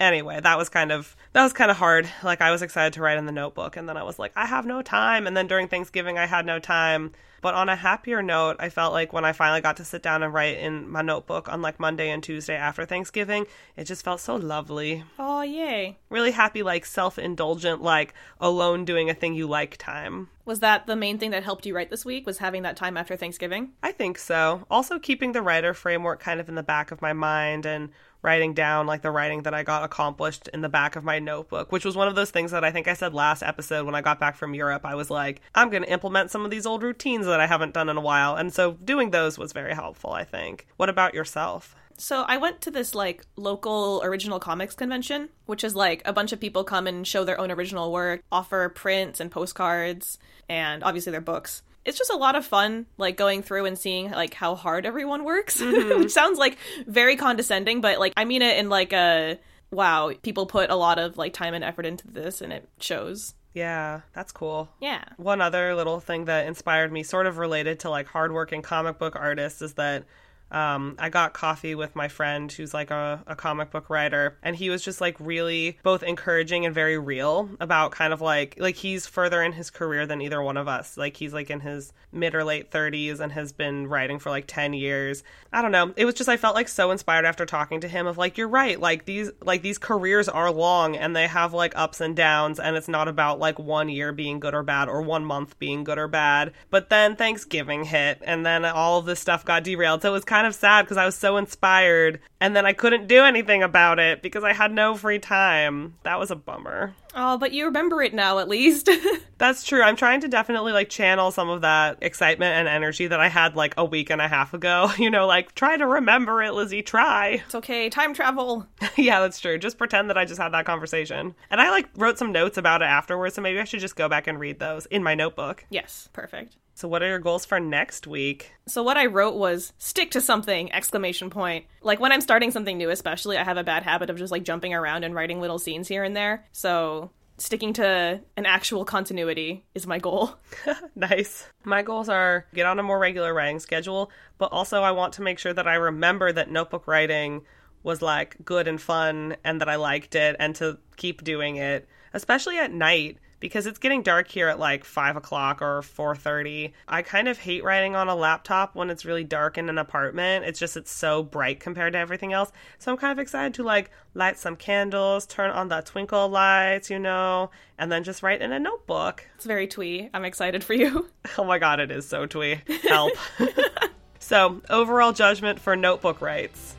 anyway, 0.00 0.40
that 0.40 0.58
was 0.58 0.68
kind 0.68 0.92
of 0.92 1.16
that 1.32 1.42
was 1.42 1.52
kind 1.52 1.70
of 1.70 1.76
hard. 1.76 2.08
Like 2.22 2.40
I 2.40 2.50
was 2.50 2.62
excited 2.62 2.92
to 2.94 3.00
write 3.00 3.18
in 3.18 3.26
the 3.26 3.32
notebook 3.32 3.76
and 3.76 3.88
then 3.88 3.96
I 3.96 4.02
was 4.02 4.18
like 4.18 4.32
I 4.36 4.46
have 4.46 4.66
no 4.66 4.82
time 4.82 5.26
and 5.26 5.36
then 5.36 5.46
during 5.46 5.68
Thanksgiving 5.68 6.18
I 6.18 6.26
had 6.26 6.46
no 6.46 6.58
time. 6.58 7.12
But 7.42 7.54
on 7.54 7.68
a 7.68 7.76
happier 7.76 8.22
note, 8.22 8.56
I 8.58 8.70
felt 8.70 8.92
like 8.92 9.12
when 9.12 9.24
I 9.24 9.32
finally 9.32 9.60
got 9.60 9.76
to 9.76 9.84
sit 9.84 10.02
down 10.02 10.22
and 10.22 10.32
write 10.32 10.58
in 10.58 10.88
my 10.88 11.02
notebook 11.02 11.48
on 11.48 11.62
like 11.62 11.78
Monday 11.78 12.10
and 12.10 12.22
Tuesday 12.22 12.56
after 12.56 12.84
Thanksgiving, 12.84 13.46
it 13.76 13.84
just 13.84 14.04
felt 14.04 14.20
so 14.20 14.34
lovely. 14.36 15.04
Oh, 15.18 15.42
yay. 15.42 15.98
Really 16.08 16.32
happy 16.32 16.62
like 16.62 16.84
self-indulgent 16.84 17.82
like 17.82 18.14
alone 18.40 18.84
doing 18.84 19.10
a 19.10 19.14
thing 19.14 19.34
you 19.34 19.46
like 19.46 19.76
time. 19.76 20.28
Was 20.44 20.60
that 20.60 20.86
the 20.86 20.96
main 20.96 21.18
thing 21.18 21.30
that 21.30 21.44
helped 21.44 21.66
you 21.66 21.76
write 21.76 21.90
this 21.90 22.04
week? 22.04 22.26
Was 22.26 22.38
having 22.38 22.62
that 22.62 22.76
time 22.76 22.96
after 22.96 23.16
Thanksgiving? 23.16 23.72
I 23.82 23.92
think 23.92 24.18
so. 24.18 24.64
Also 24.70 24.98
keeping 24.98 25.32
the 25.32 25.42
writer 25.42 25.74
framework 25.74 26.20
kind 26.20 26.40
of 26.40 26.48
in 26.48 26.54
the 26.54 26.62
back 26.62 26.90
of 26.90 27.02
my 27.02 27.12
mind 27.12 27.66
and 27.66 27.90
writing 28.26 28.52
down 28.54 28.86
like 28.86 29.02
the 29.02 29.10
writing 29.10 29.44
that 29.44 29.54
I 29.54 29.62
got 29.62 29.84
accomplished 29.84 30.48
in 30.48 30.60
the 30.60 30.68
back 30.68 30.96
of 30.96 31.04
my 31.04 31.20
notebook, 31.20 31.70
which 31.70 31.84
was 31.84 31.96
one 31.96 32.08
of 32.08 32.16
those 32.16 32.32
things 32.32 32.50
that 32.50 32.64
I 32.64 32.72
think 32.72 32.88
I 32.88 32.94
said 32.94 33.14
last 33.14 33.42
episode 33.42 33.86
when 33.86 33.94
I 33.94 34.02
got 34.02 34.18
back 34.18 34.36
from 34.36 34.52
Europe. 34.52 34.84
I 34.84 34.96
was 34.96 35.10
like, 35.10 35.40
I'm 35.54 35.70
going 35.70 35.84
to 35.84 35.90
implement 35.90 36.32
some 36.32 36.44
of 36.44 36.50
these 36.50 36.66
old 36.66 36.82
routines 36.82 37.26
that 37.26 37.38
I 37.38 37.46
haven't 37.46 37.72
done 37.72 37.88
in 37.88 37.96
a 37.96 38.00
while. 38.00 38.34
And 38.34 38.52
so 38.52 38.72
doing 38.72 39.12
those 39.12 39.38
was 39.38 39.52
very 39.52 39.74
helpful, 39.74 40.10
I 40.10 40.24
think. 40.24 40.66
What 40.76 40.88
about 40.88 41.14
yourself? 41.14 41.76
So 41.98 42.24
I 42.26 42.36
went 42.36 42.60
to 42.62 42.70
this 42.70 42.94
like 42.96 43.24
local 43.36 44.02
original 44.04 44.40
comics 44.40 44.74
convention, 44.74 45.28
which 45.46 45.62
is 45.62 45.76
like 45.76 46.02
a 46.04 46.12
bunch 46.12 46.32
of 46.32 46.40
people 46.40 46.64
come 46.64 46.88
and 46.88 47.06
show 47.06 47.24
their 47.24 47.40
own 47.40 47.52
original 47.52 47.92
work, 47.92 48.22
offer 48.32 48.68
prints 48.68 49.20
and 49.20 49.30
postcards, 49.30 50.18
and 50.48 50.82
obviously 50.82 51.12
their 51.12 51.20
books 51.20 51.62
it's 51.86 51.96
just 51.96 52.10
a 52.10 52.16
lot 52.16 52.34
of 52.34 52.44
fun 52.44 52.86
like 52.98 53.16
going 53.16 53.42
through 53.42 53.64
and 53.64 53.78
seeing 53.78 54.10
like 54.10 54.34
how 54.34 54.54
hard 54.54 54.84
everyone 54.84 55.24
works 55.24 55.60
mm-hmm. 55.60 56.00
which 56.00 56.12
sounds 56.12 56.38
like 56.38 56.58
very 56.86 57.16
condescending 57.16 57.80
but 57.80 57.98
like 57.98 58.12
i 58.16 58.24
mean 58.24 58.42
it 58.42 58.58
in 58.58 58.68
like 58.68 58.92
a 58.92 59.38
wow 59.70 60.12
people 60.22 60.46
put 60.46 60.70
a 60.70 60.76
lot 60.76 60.98
of 60.98 61.16
like 61.16 61.32
time 61.32 61.54
and 61.54 61.64
effort 61.64 61.86
into 61.86 62.06
this 62.08 62.40
and 62.40 62.52
it 62.52 62.68
shows 62.80 63.34
yeah, 63.56 64.02
that's 64.12 64.32
cool. 64.32 64.68
Yeah. 64.82 65.02
One 65.16 65.40
other 65.40 65.74
little 65.74 65.98
thing 65.98 66.26
that 66.26 66.46
inspired 66.46 66.92
me, 66.92 67.02
sort 67.02 67.26
of 67.26 67.38
related 67.38 67.80
to 67.80 67.90
like 67.90 68.06
hardworking 68.06 68.60
comic 68.60 68.98
book 68.98 69.16
artists, 69.16 69.62
is 69.62 69.72
that 69.74 70.04
um, 70.50 70.96
I 70.98 71.08
got 71.08 71.32
coffee 71.32 71.74
with 71.74 71.96
my 71.96 72.08
friend 72.08 72.50
who's 72.50 72.72
like 72.72 72.90
a, 72.90 73.22
a 73.26 73.34
comic 73.34 73.70
book 73.70 73.90
writer, 73.90 74.38
and 74.42 74.54
he 74.54 74.70
was 74.70 74.82
just 74.82 75.00
like 75.00 75.16
really 75.18 75.78
both 75.82 76.02
encouraging 76.02 76.64
and 76.64 76.74
very 76.74 76.98
real 76.98 77.48
about 77.58 77.90
kind 77.92 78.12
of 78.12 78.20
like 78.20 78.54
like 78.58 78.76
he's 78.76 79.06
further 79.06 79.42
in 79.42 79.52
his 79.52 79.70
career 79.70 80.06
than 80.06 80.20
either 80.20 80.42
one 80.42 80.56
of 80.56 80.68
us. 80.68 80.96
Like 80.96 81.16
he's 81.16 81.34
like 81.34 81.50
in 81.50 81.60
his 81.60 81.92
mid 82.12 82.34
or 82.34 82.44
late 82.44 82.70
30s 82.70 83.20
and 83.20 83.32
has 83.32 83.52
been 83.52 83.86
writing 83.86 84.18
for 84.18 84.30
like 84.30 84.46
10 84.46 84.72
years. 84.72 85.22
I 85.52 85.62
don't 85.62 85.72
know. 85.72 85.92
It 85.96 86.04
was 86.04 86.14
just 86.14 86.28
I 86.28 86.36
felt 86.36 86.54
like 86.54 86.68
so 86.68 86.90
inspired 86.90 87.24
after 87.24 87.46
talking 87.46 87.80
to 87.80 87.88
him 87.88 88.06
of 88.06 88.18
like 88.18 88.38
you're 88.38 88.48
right. 88.48 88.78
Like 88.80 89.04
these 89.04 89.30
like 89.42 89.62
these 89.62 89.78
careers 89.78 90.28
are 90.28 90.50
long 90.50 90.96
and 90.96 91.14
they 91.14 91.26
have 91.26 91.54
like 91.54 91.76
ups 91.76 92.00
and 92.00 92.14
downs 92.14 92.60
and 92.60 92.76
it's 92.76 92.88
not 92.88 93.08
about 93.08 93.38
like 93.38 93.58
one 93.58 93.88
year 93.88 94.12
being 94.12 94.40
good 94.40 94.54
or 94.54 94.62
bad 94.62 94.88
or 94.88 95.02
one 95.02 95.24
month 95.24 95.58
being 95.58 95.82
good 95.82 95.98
or 95.98 96.08
bad. 96.08 96.52
But 96.70 96.88
then 96.88 97.16
Thanksgiving 97.16 97.84
hit 97.84 98.22
and 98.24 98.46
then 98.46 98.64
all 98.64 98.98
of 98.98 99.06
this 99.06 99.20
stuff 99.20 99.44
got 99.44 99.64
derailed. 99.64 100.02
So 100.02 100.10
it 100.10 100.12
was 100.12 100.24
kind 100.24 100.35
kind 100.36 100.46
of 100.46 100.54
sad 100.54 100.84
because 100.84 100.98
I 100.98 101.06
was 101.06 101.14
so 101.14 101.38
inspired 101.38 102.20
and 102.42 102.54
then 102.54 102.66
I 102.66 102.74
couldn't 102.74 103.06
do 103.06 103.22
anything 103.24 103.62
about 103.62 103.98
it 103.98 104.20
because 104.20 104.44
I 104.44 104.52
had 104.52 104.70
no 104.70 104.94
free 104.94 105.18
time. 105.18 105.94
That 106.02 106.18
was 106.18 106.30
a 106.30 106.36
bummer. 106.36 106.94
Oh, 107.14 107.38
but 107.38 107.52
you 107.52 107.64
remember 107.64 108.02
it 108.02 108.12
now 108.12 108.38
at 108.38 108.46
least. 108.46 108.90
That's 109.38 109.64
true. 109.64 109.80
I'm 109.80 109.96
trying 109.96 110.20
to 110.20 110.28
definitely 110.28 110.72
like 110.72 110.90
channel 110.90 111.30
some 111.30 111.48
of 111.48 111.62
that 111.62 111.96
excitement 112.02 112.52
and 112.52 112.68
energy 112.68 113.06
that 113.06 113.18
I 113.18 113.28
had 113.28 113.56
like 113.56 113.72
a 113.78 113.84
week 113.86 114.10
and 114.10 114.20
a 114.20 114.28
half 114.28 114.52
ago. 114.52 114.92
You 115.06 115.10
know, 115.10 115.26
like 115.28 115.54
try 115.54 115.76
to 115.76 115.86
remember 115.86 116.42
it, 116.42 116.52
Lizzie, 116.52 116.82
try. 116.82 117.42
It's 117.46 117.54
okay. 117.54 117.88
Time 117.88 118.12
travel. 118.12 118.66
yeah, 118.96 119.20
that's 119.20 119.38
true. 119.38 119.56
Just 119.56 119.78
pretend 119.78 120.10
that 120.10 120.18
I 120.18 120.24
just 120.24 120.40
had 120.40 120.48
that 120.48 120.66
conversation. 120.66 121.34
And 121.48 121.60
I 121.60 121.70
like 121.70 121.88
wrote 121.96 122.18
some 122.18 122.32
notes 122.32 122.58
about 122.58 122.82
it 122.82 122.86
afterwards, 122.86 123.36
so 123.36 123.42
maybe 123.42 123.60
I 123.60 123.64
should 123.64 123.80
just 123.80 123.94
go 123.94 124.08
back 124.08 124.26
and 124.26 124.40
read 124.40 124.58
those 124.58 124.86
in 124.86 125.04
my 125.04 125.14
notebook. 125.14 125.64
Yes, 125.70 126.08
perfect. 126.12 126.56
So 126.76 126.88
what 126.88 127.02
are 127.02 127.08
your 127.08 127.18
goals 127.18 127.46
for 127.46 127.58
next 127.58 128.06
week? 128.06 128.52
So 128.66 128.82
what 128.82 128.98
I 128.98 129.06
wrote 129.06 129.34
was 129.34 129.72
stick 129.78 130.10
to 130.10 130.20
something 130.20 130.70
exclamation 130.74 131.30
point. 131.30 131.64
Like 131.80 132.00
when 132.00 132.12
I'm 132.12 132.20
starting 132.20 132.50
something 132.50 132.76
new 132.76 132.90
especially, 132.90 133.38
I 133.38 133.44
have 133.44 133.56
a 133.56 133.64
bad 133.64 133.82
habit 133.82 134.10
of 134.10 134.18
just 134.18 134.30
like 134.30 134.42
jumping 134.42 134.74
around 134.74 135.02
and 135.02 135.14
writing 135.14 135.40
little 135.40 135.58
scenes 135.58 135.88
here 135.88 136.04
and 136.04 136.14
there. 136.14 136.44
So 136.52 137.12
sticking 137.38 137.72
to 137.74 138.20
an 138.36 138.44
actual 138.44 138.84
continuity 138.84 139.64
is 139.74 139.86
my 139.86 139.98
goal. 139.98 140.36
nice. 140.94 141.46
My 141.64 141.80
goals 141.80 142.10
are 142.10 142.44
get 142.52 142.66
on 142.66 142.78
a 142.78 142.82
more 142.82 142.98
regular 142.98 143.32
writing 143.32 143.58
schedule, 143.58 144.10
but 144.36 144.52
also 144.52 144.82
I 144.82 144.90
want 144.90 145.14
to 145.14 145.22
make 145.22 145.38
sure 145.38 145.54
that 145.54 145.66
I 145.66 145.76
remember 145.76 146.30
that 146.30 146.50
notebook 146.50 146.86
writing 146.86 147.46
was 147.84 148.02
like 148.02 148.36
good 148.44 148.68
and 148.68 148.78
fun 148.78 149.36
and 149.44 149.62
that 149.62 149.70
I 149.70 149.76
liked 149.76 150.14
it 150.14 150.36
and 150.38 150.54
to 150.56 150.76
keep 150.96 151.24
doing 151.24 151.56
it, 151.56 151.88
especially 152.12 152.58
at 152.58 152.70
night 152.70 153.16
because 153.40 153.66
it's 153.66 153.78
getting 153.78 154.02
dark 154.02 154.28
here 154.28 154.48
at 154.48 154.58
like 154.58 154.84
five 154.84 155.16
o'clock 155.16 155.60
or 155.60 155.82
four 155.82 156.16
thirty. 156.16 156.72
I 156.88 157.02
kind 157.02 157.28
of 157.28 157.38
hate 157.38 157.64
writing 157.64 157.94
on 157.94 158.08
a 158.08 158.14
laptop 158.14 158.74
when 158.74 158.90
it's 158.90 159.04
really 159.04 159.24
dark 159.24 159.58
in 159.58 159.68
an 159.68 159.78
apartment. 159.78 160.44
It's 160.44 160.58
just 160.58 160.76
it's 160.76 160.90
so 160.90 161.22
bright 161.22 161.60
compared 161.60 161.92
to 161.92 161.98
everything 161.98 162.32
else. 162.32 162.52
So 162.78 162.90
I'm 162.90 162.98
kind 162.98 163.12
of 163.12 163.18
excited 163.18 163.54
to 163.54 163.62
like 163.62 163.90
light 164.14 164.38
some 164.38 164.56
candles, 164.56 165.26
turn 165.26 165.50
on 165.50 165.68
the 165.68 165.80
twinkle 165.82 166.28
lights, 166.28 166.90
you 166.90 166.98
know, 166.98 167.50
and 167.78 167.90
then 167.92 168.04
just 168.04 168.22
write 168.22 168.42
in 168.42 168.52
a 168.52 168.58
notebook. 168.58 169.26
It's 169.36 169.44
very 169.46 169.66
twee. 169.66 170.08
I'm 170.14 170.24
excited 170.24 170.64
for 170.64 170.74
you. 170.74 171.08
Oh 171.38 171.44
my 171.44 171.58
god, 171.58 171.80
it 171.80 171.90
is 171.90 172.08
so 172.08 172.24
twee. 172.24 172.60
Help. 172.88 173.12
so 174.20 174.62
overall 174.70 175.12
judgment 175.12 175.58
for 175.58 175.74
notebook 175.76 176.20
writes. 176.20 176.76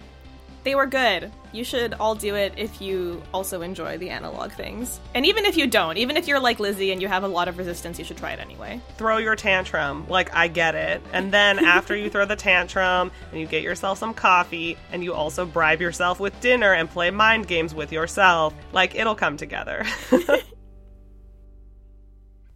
They 0.68 0.76
were 0.76 0.86
good. 0.86 1.32
You 1.54 1.64
should 1.64 1.94
all 1.94 2.14
do 2.14 2.36
it 2.36 2.54
if 2.58 2.82
you 2.82 3.24
also 3.34 3.62
enjoy 3.62 3.98
the 4.00 4.10
analog 4.10 4.52
things. 4.52 5.00
And 5.16 5.26
even 5.26 5.46
if 5.46 5.56
you 5.56 5.66
don't, 5.66 5.96
even 5.96 6.18
if 6.18 6.28
you're 6.28 6.42
like 6.42 6.60
Lizzie 6.60 6.92
and 6.92 7.02
you 7.02 7.08
have 7.08 7.24
a 7.24 7.28
lot 7.30 7.48
of 7.48 7.58
resistance, 7.58 7.98
you 7.98 8.04
should 8.04 8.18
try 8.18 8.34
it 8.34 8.42
anyway. 8.42 8.82
Throw 8.98 9.16
your 9.16 9.38
tantrum. 9.38 10.06
Like, 10.10 10.36
I 10.36 10.50
get 10.50 10.76
it. 10.76 11.02
And 11.14 11.32
then 11.32 11.60
after 11.66 11.96
you 11.96 12.10
throw 12.10 12.26
the 12.26 12.36
tantrum 12.36 13.12
and 13.32 13.40
you 13.40 13.48
get 13.48 13.64
yourself 13.64 13.98
some 13.98 14.14
coffee 14.14 14.78
and 14.92 15.06
you 15.06 15.14
also 15.14 15.46
bribe 15.46 15.80
yourself 15.80 16.20
with 16.20 16.38
dinner 16.42 16.74
and 16.74 16.90
play 16.90 17.12
mind 17.12 17.48
games 17.48 17.74
with 17.74 17.94
yourself, 17.94 18.54
like, 18.74 18.94
it'll 18.94 19.16
come 19.16 19.38
together. 19.38 19.86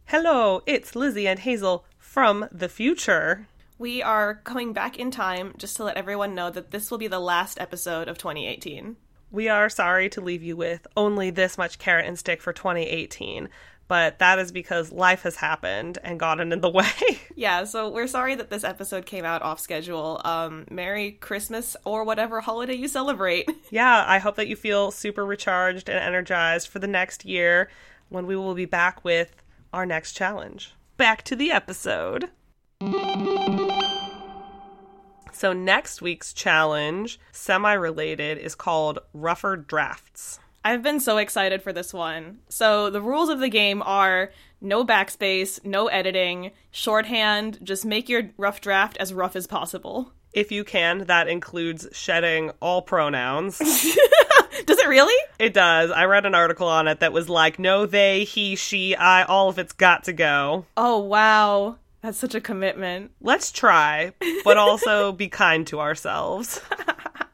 Hello, 0.04 0.64
it's 0.66 0.98
Lizzie 0.98 1.30
and 1.30 1.40
Hazel 1.40 1.86
from 1.98 2.46
the 2.52 2.68
future 2.68 3.48
we 3.82 4.04
are 4.04 4.36
coming 4.36 4.74
back 4.74 5.00
in 5.00 5.10
time 5.10 5.56
just 5.58 5.76
to 5.76 5.84
let 5.84 5.98
everyone 5.98 6.36
know 6.36 6.52
that 6.52 6.70
this 6.70 6.92
will 6.92 7.00
be 7.00 7.08
the 7.08 7.20
last 7.20 7.60
episode 7.60 8.08
of 8.08 8.16
2018. 8.16 8.96
We 9.32 9.50
are 9.50 9.70
sorry 9.70 10.08
to 10.10 10.22
leave 10.22 10.44
you 10.44 10.56
with 10.56 10.86
only 10.96 11.32
this 11.32 11.58
much 11.58 11.80
carrot 11.80 12.06
and 12.06 12.18
stick 12.18 12.44
for 12.44 12.54
2018, 12.54 13.50
but 13.88 14.20
that 14.20 14.38
is 14.38 14.52
because 14.52 14.92
life 14.92 15.24
has 15.24 15.36
happened 15.38 15.98
and 16.04 16.20
gotten 16.20 16.52
in 16.52 16.62
the 16.62 16.70
way. 16.80 16.86
yeah, 17.36 17.64
so 17.64 17.90
we're 17.90 18.06
sorry 18.06 18.36
that 18.36 18.52
this 18.52 18.64
episode 18.64 19.08
came 19.08 19.26
out 19.26 19.42
off 19.42 19.60
schedule. 19.60 20.22
Um, 20.24 20.66
Merry 20.70 21.14
Christmas 21.14 21.76
or 21.84 22.04
whatever 22.04 22.40
holiday 22.40 22.76
you 22.76 22.88
celebrate. 22.88 23.50
yeah, 23.72 24.06
I 24.08 24.20
hope 24.20 24.36
that 24.36 24.48
you 24.48 24.56
feel 24.56 24.92
super 24.92 25.26
recharged 25.26 25.90
and 25.90 25.98
energized 25.98 26.68
for 26.68 26.78
the 26.78 26.88
next 26.88 27.26
year 27.26 27.68
when 28.10 28.28
we 28.28 28.36
will 28.36 28.54
be 28.54 28.66
back 28.66 29.04
with 29.04 29.42
our 29.74 29.88
next 29.88 30.14
challenge. 30.14 30.76
Back 30.98 31.24
to 31.24 31.36
the 31.36 31.52
episode. 31.52 32.30
So, 35.42 35.54
next 35.54 36.04
week's 36.04 36.34
challenge, 36.34 37.20
semi 37.32 37.74
related, 37.74 38.38
is 38.38 38.54
called 38.54 39.00
Rougher 39.12 39.58
Drafts. 39.58 40.38
I've 40.64 40.84
been 40.84 41.00
so 41.00 41.18
excited 41.18 41.64
for 41.64 41.74
this 41.74 41.92
one. 41.92 42.42
So, 42.48 42.92
the 42.92 43.02
rules 43.02 43.30
of 43.30 43.40
the 43.40 43.50
game 43.50 43.82
are 43.82 44.30
no 44.62 44.86
backspace, 44.86 45.66
no 45.66 45.88
editing, 45.88 46.52
shorthand, 46.70 47.58
just 47.64 47.86
make 47.86 48.08
your 48.08 48.30
rough 48.38 48.62
draft 48.62 48.98
as 48.98 49.16
rough 49.16 49.36
as 49.36 49.48
possible. 49.48 50.14
If 50.32 50.52
you 50.52 50.64
can, 50.64 51.06
that 51.06 51.28
includes 51.28 51.88
shedding 51.92 52.52
all 52.60 52.84
pronouns. 52.84 53.58
does 54.68 54.78
it 54.78 54.88
really? 54.88 55.18
It 55.40 55.56
does. 55.56 55.90
I 55.90 56.06
read 56.06 56.28
an 56.28 56.36
article 56.36 56.68
on 56.68 56.88
it 56.88 57.00
that 57.00 57.14
was 57.14 57.30
like, 57.30 57.58
no, 57.58 57.88
they, 57.88 58.26
he, 58.26 58.56
she, 58.56 58.96
I, 58.96 59.24
all 59.24 59.50
of 59.50 59.58
it's 59.58 59.74
got 59.74 60.04
to 60.04 60.14
go. 60.14 60.68
Oh, 60.78 61.00
wow. 61.00 61.78
That's 62.02 62.18
such 62.18 62.36
a 62.36 62.42
commitment. 62.42 63.12
Let's 63.22 63.52
try, 63.52 64.14
but 64.44 64.58
also 64.58 65.12
be 65.24 65.28
kind 65.28 65.68
to 65.68 65.80
ourselves. 65.80 66.60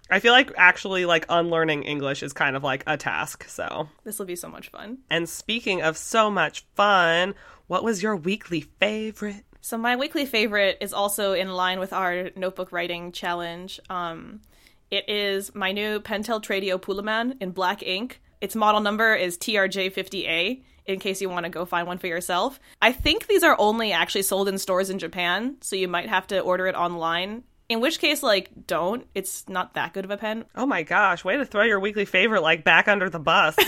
I 0.10 0.20
feel 0.20 0.34
like 0.34 0.52
actually 0.58 1.06
like 1.06 1.26
unlearning 1.30 1.84
English 1.84 2.24
is 2.24 2.34
kind 2.34 2.56
of 2.56 2.64
like 2.64 2.84
a 2.88 2.98
task, 2.98 3.46
so. 3.48 3.90
This 4.04 4.20
will 4.20 4.26
be 4.26 4.36
so 4.36 4.50
much 4.50 4.70
fun. 4.70 5.00
And 5.10 5.28
speaking 5.28 5.82
of 5.82 5.98
so 5.98 6.30
much 6.30 6.66
fun, 6.76 7.34
what 7.68 7.84
was 7.84 8.02
your 8.02 8.16
weekly 8.16 8.62
favorite? 8.62 9.44
So 9.62 9.78
my 9.78 9.96
weekly 9.96 10.26
favorite 10.26 10.78
is 10.80 10.94
also 10.94 11.34
in 11.34 11.50
line 11.50 11.80
with 11.80 11.92
our 11.92 12.30
notebook 12.36 12.72
writing 12.72 13.12
challenge. 13.12 13.80
Um 13.90 14.42
it 14.90 15.10
is 15.10 15.54
my 15.54 15.74
new 15.74 16.00
Pentel 16.00 16.42
Tradio 16.42 16.80
Pulaman 16.80 17.36
in 17.42 17.52
black 17.52 17.84
ink. 17.84 18.22
Its 18.40 18.56
model 18.56 18.80
number 18.80 19.14
is 19.14 19.38
TRJ50A 19.38 20.62
in 20.88 21.00
case 21.00 21.22
you 21.22 21.30
want 21.30 21.44
to 21.46 21.50
go 21.50 21.66
find 21.66 21.86
one 21.88 21.98
for 21.98 22.08
yourself. 22.08 22.60
I 22.82 22.92
think 22.92 23.28
these 23.28 23.44
are 23.44 23.56
only 23.60 23.92
actually 23.92 24.24
sold 24.24 24.48
in 24.48 24.58
stores 24.58 24.90
in 24.90 25.00
Japan, 25.00 25.58
so 25.62 25.76
you 25.76 25.88
might 25.88 26.10
have 26.10 26.28
to 26.28 26.40
order 26.40 26.68
it 26.68 26.76
online 26.76 27.44
In 27.70 27.82
which 27.82 28.00
case, 28.00 28.24
like, 28.24 28.50
don't. 28.66 29.06
It's 29.14 29.48
not 29.50 29.74
that 29.74 29.94
good 29.94 30.06
of 30.06 30.12
a 30.12 30.18
pen. 30.18 30.46
Oh 30.56 30.66
my 30.66 30.84
gosh, 30.84 31.26
way 31.26 31.36
to 31.36 31.46
throw 31.46 31.64
your 31.64 31.82
weekly 31.82 32.06
favorite 32.06 32.42
like 32.42 32.64
back 32.64 32.88
under 32.88 33.10
the 33.10 33.20
bus. 33.20 33.56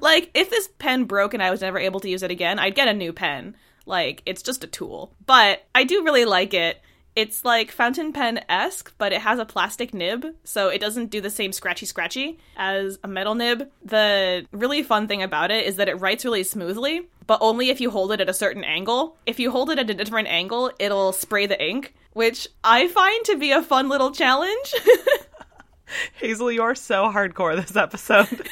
Like, 0.00 0.30
if 0.34 0.50
this 0.50 0.68
pen 0.78 1.04
broke 1.04 1.34
and 1.34 1.42
I 1.42 1.50
was 1.50 1.60
never 1.60 1.78
able 1.78 2.00
to 2.00 2.08
use 2.08 2.22
it 2.22 2.30
again, 2.30 2.58
I'd 2.58 2.74
get 2.74 2.88
a 2.88 2.92
new 2.94 3.12
pen. 3.12 3.56
Like, 3.86 4.22
it's 4.26 4.42
just 4.42 4.64
a 4.64 4.68
tool. 4.68 5.14
But 5.26 5.66
I 5.74 5.84
do 5.84 6.04
really 6.04 6.24
like 6.24 6.54
it. 6.54 6.80
It's 7.18 7.44
like 7.44 7.72
fountain 7.72 8.12
pen 8.12 8.44
esque, 8.48 8.94
but 8.96 9.12
it 9.12 9.22
has 9.22 9.40
a 9.40 9.44
plastic 9.44 9.92
nib, 9.92 10.24
so 10.44 10.68
it 10.68 10.80
doesn't 10.80 11.10
do 11.10 11.20
the 11.20 11.30
same 11.30 11.50
scratchy 11.50 11.84
scratchy 11.84 12.38
as 12.56 13.00
a 13.02 13.08
metal 13.08 13.34
nib. 13.34 13.68
The 13.84 14.46
really 14.52 14.84
fun 14.84 15.08
thing 15.08 15.20
about 15.24 15.50
it 15.50 15.66
is 15.66 15.74
that 15.78 15.88
it 15.88 15.96
writes 15.96 16.24
really 16.24 16.44
smoothly, 16.44 17.08
but 17.26 17.40
only 17.40 17.70
if 17.70 17.80
you 17.80 17.90
hold 17.90 18.12
it 18.12 18.20
at 18.20 18.28
a 18.28 18.32
certain 18.32 18.62
angle. 18.62 19.16
If 19.26 19.40
you 19.40 19.50
hold 19.50 19.68
it 19.70 19.80
at 19.80 19.90
a 19.90 19.94
different 19.94 20.28
angle, 20.28 20.70
it'll 20.78 21.12
spray 21.12 21.46
the 21.46 21.60
ink, 21.60 21.92
which 22.12 22.46
I 22.62 22.86
find 22.86 23.24
to 23.24 23.36
be 23.36 23.50
a 23.50 23.64
fun 23.64 23.88
little 23.88 24.12
challenge. 24.12 24.72
Hazel, 26.20 26.52
you 26.52 26.62
are 26.62 26.76
so 26.76 27.10
hardcore 27.10 27.56
this 27.56 27.74
episode. 27.74 28.48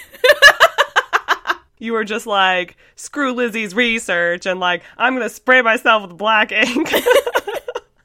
you 1.78 1.92
were 1.92 2.02
just 2.02 2.26
like, 2.26 2.76
screw 2.96 3.30
Lizzie's 3.30 3.76
research 3.76 4.44
and 4.44 4.58
like, 4.58 4.82
I'm 4.98 5.14
gonna 5.14 5.28
spray 5.28 5.62
myself 5.62 6.08
with 6.08 6.18
black 6.18 6.50
ink. 6.50 6.92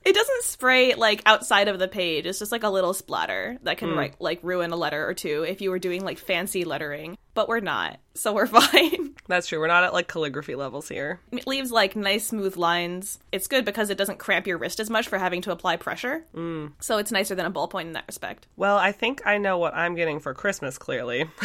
It 0.04 0.16
doesn't 0.16 0.44
spray 0.44 0.96
like 0.96 1.22
outside 1.26 1.68
of 1.68 1.78
the 1.78 1.88
page. 1.88 2.26
It's 2.26 2.40
just 2.40 2.52
like 2.52 2.64
a 2.64 2.70
little 2.70 2.94
splatter 2.94 3.58
that 3.64 3.78
can 3.78 3.96
like 3.96 4.16
like 4.20 4.40
ruin 4.42 4.72
a 4.72 4.76
letter 4.76 5.08
or 5.08 5.14
two 5.14 5.44
if 5.44 5.62
you 5.62 5.70
were 5.70 5.78
doing 5.80 6.04
like 6.04 6.18
fancy 6.18 6.66
lettering. 6.66 7.18
But 7.34 7.48
we're 7.48 7.60
not, 7.60 8.00
so 8.16 8.34
we're 8.34 8.48
fine. 8.62 9.16
That's 9.28 9.48
true. 9.48 9.60
We're 9.60 9.68
not 9.68 9.84
at 9.84 9.94
like 9.94 10.08
calligraphy 10.08 10.56
levels 10.56 10.90
here. 10.90 11.20
it 11.32 11.46
leaves 11.48 11.72
like 11.72 11.96
nice 11.96 12.26
smooth 12.28 12.58
lines. 12.58 13.20
It's 13.32 13.48
good 13.48 13.64
because 13.64 13.90
it 13.90 13.98
doesn't 13.98 14.18
cramp 14.20 14.48
your 14.48 14.58
wrist 14.58 14.80
as 14.80 14.90
much 14.90 15.08
for 15.08 15.18
having 15.20 15.42
to 15.44 15.52
apply 15.52 15.78
pressure. 15.78 16.26
Mm. 16.36 16.74
So 16.80 16.98
it's 16.98 17.12
nicer 17.12 17.36
than 17.36 17.46
a 17.46 17.52
ballpoint 17.52 17.84
in 17.84 17.94
that 17.94 18.06
respect. 18.08 18.48
Well, 18.58 18.78
I 18.78 18.92
think 18.92 19.22
I 19.26 19.38
know 19.38 19.60
what 19.60 19.74
I'm 19.76 19.96
getting 19.96 20.20
for 20.20 20.34
Christmas, 20.34 20.78
clearly. 20.78 21.26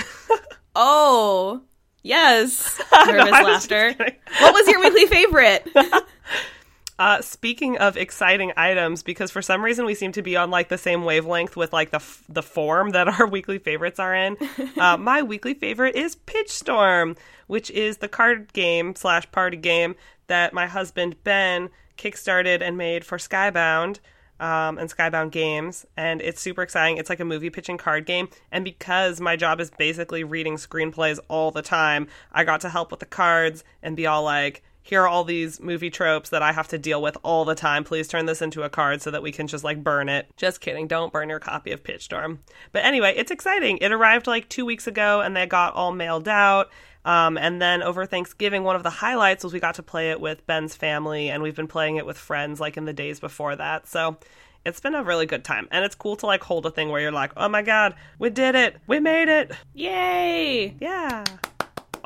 Oh, 0.79 1.62
yes. 2.03 2.79
Nervous 2.92 3.31
just 3.31 3.71
laughter. 3.71 3.95
What 4.40 4.53
was 4.53 4.69
your 4.69 4.81
weekly 4.81 5.07
favorite? 5.07 5.66
Uh, 6.99 7.21
speaking 7.21 7.77
of 7.77 7.97
exciting 7.97 8.53
items, 8.57 9.03
because 9.03 9.31
for 9.31 9.43
some 9.43 9.63
reason 9.63 9.85
we 9.85 9.95
seem 9.95 10.13
to 10.13 10.23
be 10.23 10.35
on 10.35 10.51
like 10.51 10.69
the 10.69 10.79
same 10.79 11.05
wavelength 11.05 11.55
with 11.55 11.73
like 11.73 11.91
the 11.91 11.97
f- 11.97 12.25
the 12.29 12.43
form 12.43 12.91
that 12.91 13.07
our 13.21 13.27
weekly 13.27 13.59
favorites 13.59 13.99
are 13.99 14.15
in. 14.15 14.37
Uh, 14.79 14.97
my 14.99 15.23
weekly 15.23 15.53
favorite 15.53 15.95
is 15.95 16.17
Pitchstorm, 16.17 17.17
which 17.49 17.71
is 17.71 17.99
the 17.99 18.09
card 18.09 18.51
game 18.55 18.95
slash 18.95 19.31
party 19.31 19.59
game 19.59 19.95
that 20.29 20.55
my 20.55 20.67
husband 20.67 21.23
Ben 21.23 21.69
kickstarted 21.99 22.63
and 22.63 22.79
made 22.79 23.05
for 23.05 23.19
Skybound. 23.19 23.99
Um, 24.39 24.77
and 24.77 24.95
Skybound 24.95 25.31
Games, 25.31 25.87
and 25.97 26.21
it's 26.21 26.43
super 26.43 26.61
exciting. 26.61 26.99
It's 26.99 27.09
like 27.09 27.21
a 27.21 27.25
movie 27.25 27.49
pitching 27.49 27.79
card 27.79 28.05
game, 28.05 28.29
and 28.53 28.67
because 28.67 29.19
my 29.19 29.35
job 29.35 29.63
is 29.63 29.71
basically 29.71 30.25
reading 30.25 30.57
screenplays 30.57 31.19
all 31.29 31.51
the 31.51 31.63
time, 31.63 32.07
I 32.31 32.45
got 32.45 32.61
to 32.61 32.69
help 32.69 32.91
with 32.91 33.01
the 33.01 33.07
cards 33.07 33.65
and 33.83 33.97
be 33.97 34.07
all 34.07 34.23
like, 34.25 34.63
here 34.87 35.03
are 35.03 35.09
all 35.09 35.25
these 35.25 35.61
movie 35.61 35.90
tropes 35.90 36.31
that 36.31 36.42
I 36.42 36.53
have 36.53 36.68
to 36.68 36.79
deal 36.79 37.03
with 37.03 37.16
all 37.22 37.44
the 37.44 37.57
time. 37.57 37.83
Please 37.83 38.07
turn 38.07 38.27
this 38.27 38.40
into 38.40 38.62
a 38.62 38.70
card 38.70 39.03
so 39.03 39.11
that 39.11 39.22
we 39.22 39.33
can 39.33 39.49
just 39.49 39.64
like 39.64 39.83
burn 39.83 40.09
it. 40.09 40.29
Just 40.37 40.61
kidding. 40.61 40.87
Don't 40.87 41.12
burn 41.12 41.29
your 41.29 41.40
copy 41.40 41.72
of 41.72 41.83
Pitchstorm. 41.83 42.38
But 42.70 42.85
anyway, 42.85 43.14
it's 43.16 43.33
exciting. 43.33 43.79
It 43.79 43.90
arrived 43.90 44.27
like 44.29 44.49
two 44.49 44.64
weeks 44.64 44.87
ago 44.87 45.20
and 45.20 45.37
they 45.37 45.44
got 45.46 45.75
all 45.75 45.92
mailed 45.92 46.29
out. 46.29 46.70
Um, 47.05 47.37
and 47.37 47.61
then 47.62 47.83
over 47.83 48.07
Thanksgiving, 48.07 48.64
one 48.64 48.77
of 48.77 48.83
the 48.83 48.90
highlights 48.90 49.44
was 49.44 49.53
we 49.53 49.61
got 49.61 49.77
to 49.77 49.83
play 49.83 50.11
it 50.11 50.20
with 50.20 50.44
Ben's 50.44 50.75
family, 50.75 51.31
and 51.31 51.40
we've 51.40 51.55
been 51.55 51.68
playing 51.68 51.96
it 51.96 52.05
with 52.05 52.18
friends 52.18 52.59
like 52.59 52.77
in 52.77 52.85
the 52.85 52.92
days 52.92 53.20
before 53.20 53.55
that. 53.55 53.87
So 53.87 54.18
it's 54.64 54.81
been 54.81 54.96
a 54.96 55.05
really 55.05 55.27
good 55.27 55.44
time. 55.44 55.68
And 55.70 55.85
it's 55.85 55.94
cool 55.94 56.16
to 56.16 56.27
like 56.27 56.42
hold 56.42 56.66
a 56.66 56.70
thing 56.70 56.88
where 56.88 57.01
you're 57.01 57.12
like, 57.12 57.31
oh 57.37 57.49
my 57.49 57.62
god, 57.62 57.94
we 58.18 58.31
did 58.31 58.57
it. 58.57 58.77
We 58.88 58.99
made 58.99 59.29
it. 59.29 59.53
Yay! 59.72 60.75
Yeah. 60.81 61.22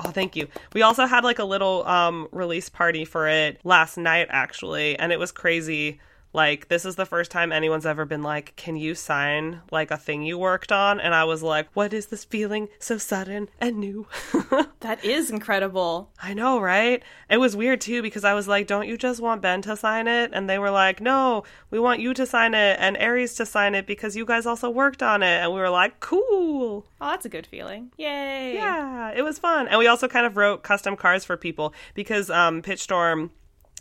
Oh, 0.02 0.10
thank 0.10 0.34
you. 0.34 0.48
We 0.72 0.82
also 0.82 1.06
had 1.06 1.24
like 1.24 1.38
a 1.38 1.44
little 1.44 1.86
um 1.86 2.28
release 2.32 2.68
party 2.68 3.04
for 3.04 3.28
it 3.28 3.60
last 3.64 3.96
night 3.98 4.28
actually, 4.30 4.98
and 4.98 5.12
it 5.12 5.18
was 5.18 5.32
crazy. 5.32 6.00
Like 6.32 6.68
this 6.68 6.84
is 6.84 6.96
the 6.96 7.06
first 7.06 7.30
time 7.30 7.50
anyone's 7.50 7.86
ever 7.86 8.04
been 8.04 8.22
like, 8.22 8.54
"Can 8.56 8.76
you 8.76 8.94
sign 8.94 9.62
like 9.70 9.90
a 9.90 9.96
thing 9.96 10.22
you 10.22 10.38
worked 10.38 10.70
on?" 10.70 11.00
And 11.00 11.14
I 11.14 11.24
was 11.24 11.42
like, 11.42 11.68
"What 11.74 11.92
is 11.92 12.06
this 12.06 12.24
feeling 12.24 12.68
so 12.78 12.98
sudden 12.98 13.48
and 13.60 13.78
new?" 13.78 14.06
That 14.80 15.04
is 15.04 15.30
incredible. 15.30 16.10
I 16.22 16.32
know, 16.32 16.58
right? 16.58 17.02
It 17.28 17.36
was 17.36 17.54
weird 17.54 17.82
too 17.82 18.00
because 18.00 18.24
I 18.24 18.32
was 18.32 18.48
like, 18.48 18.66
"Don't 18.66 18.88
you 18.88 18.96
just 18.96 19.20
want 19.20 19.42
Ben 19.42 19.60
to 19.62 19.76
sign 19.76 20.08
it?" 20.08 20.30
And 20.32 20.48
they 20.48 20.58
were 20.58 20.70
like, 20.70 21.00
"No, 21.02 21.44
we 21.70 21.78
want 21.78 22.00
you 22.00 22.14
to 22.14 22.24
sign 22.24 22.54
it 22.54 22.78
and 22.80 22.96
Aries 22.96 23.34
to 23.34 23.44
sign 23.44 23.74
it 23.74 23.86
because 23.86 24.16
you 24.16 24.24
guys 24.24 24.46
also 24.46 24.70
worked 24.70 25.02
on 25.02 25.22
it." 25.22 25.42
And 25.42 25.52
we 25.52 25.60
were 25.60 25.68
like, 25.68 26.00
"Cool." 26.00 26.86
Oh, 27.00 27.10
that's 27.10 27.26
a 27.26 27.28
good 27.28 27.46
feeling. 27.46 27.92
Yay! 27.98 28.54
Yeah, 28.54 29.10
it 29.10 29.22
was 29.22 29.38
fun. 29.38 29.68
And 29.68 29.78
we 29.78 29.86
also 29.86 30.08
kind 30.08 30.24
of 30.26 30.36
wrote 30.36 30.62
custom 30.62 30.96
cards 30.96 31.24
for 31.24 31.36
people 31.36 31.74
because 31.94 32.30
um, 32.30 32.62
Pitchstorm 32.62 33.30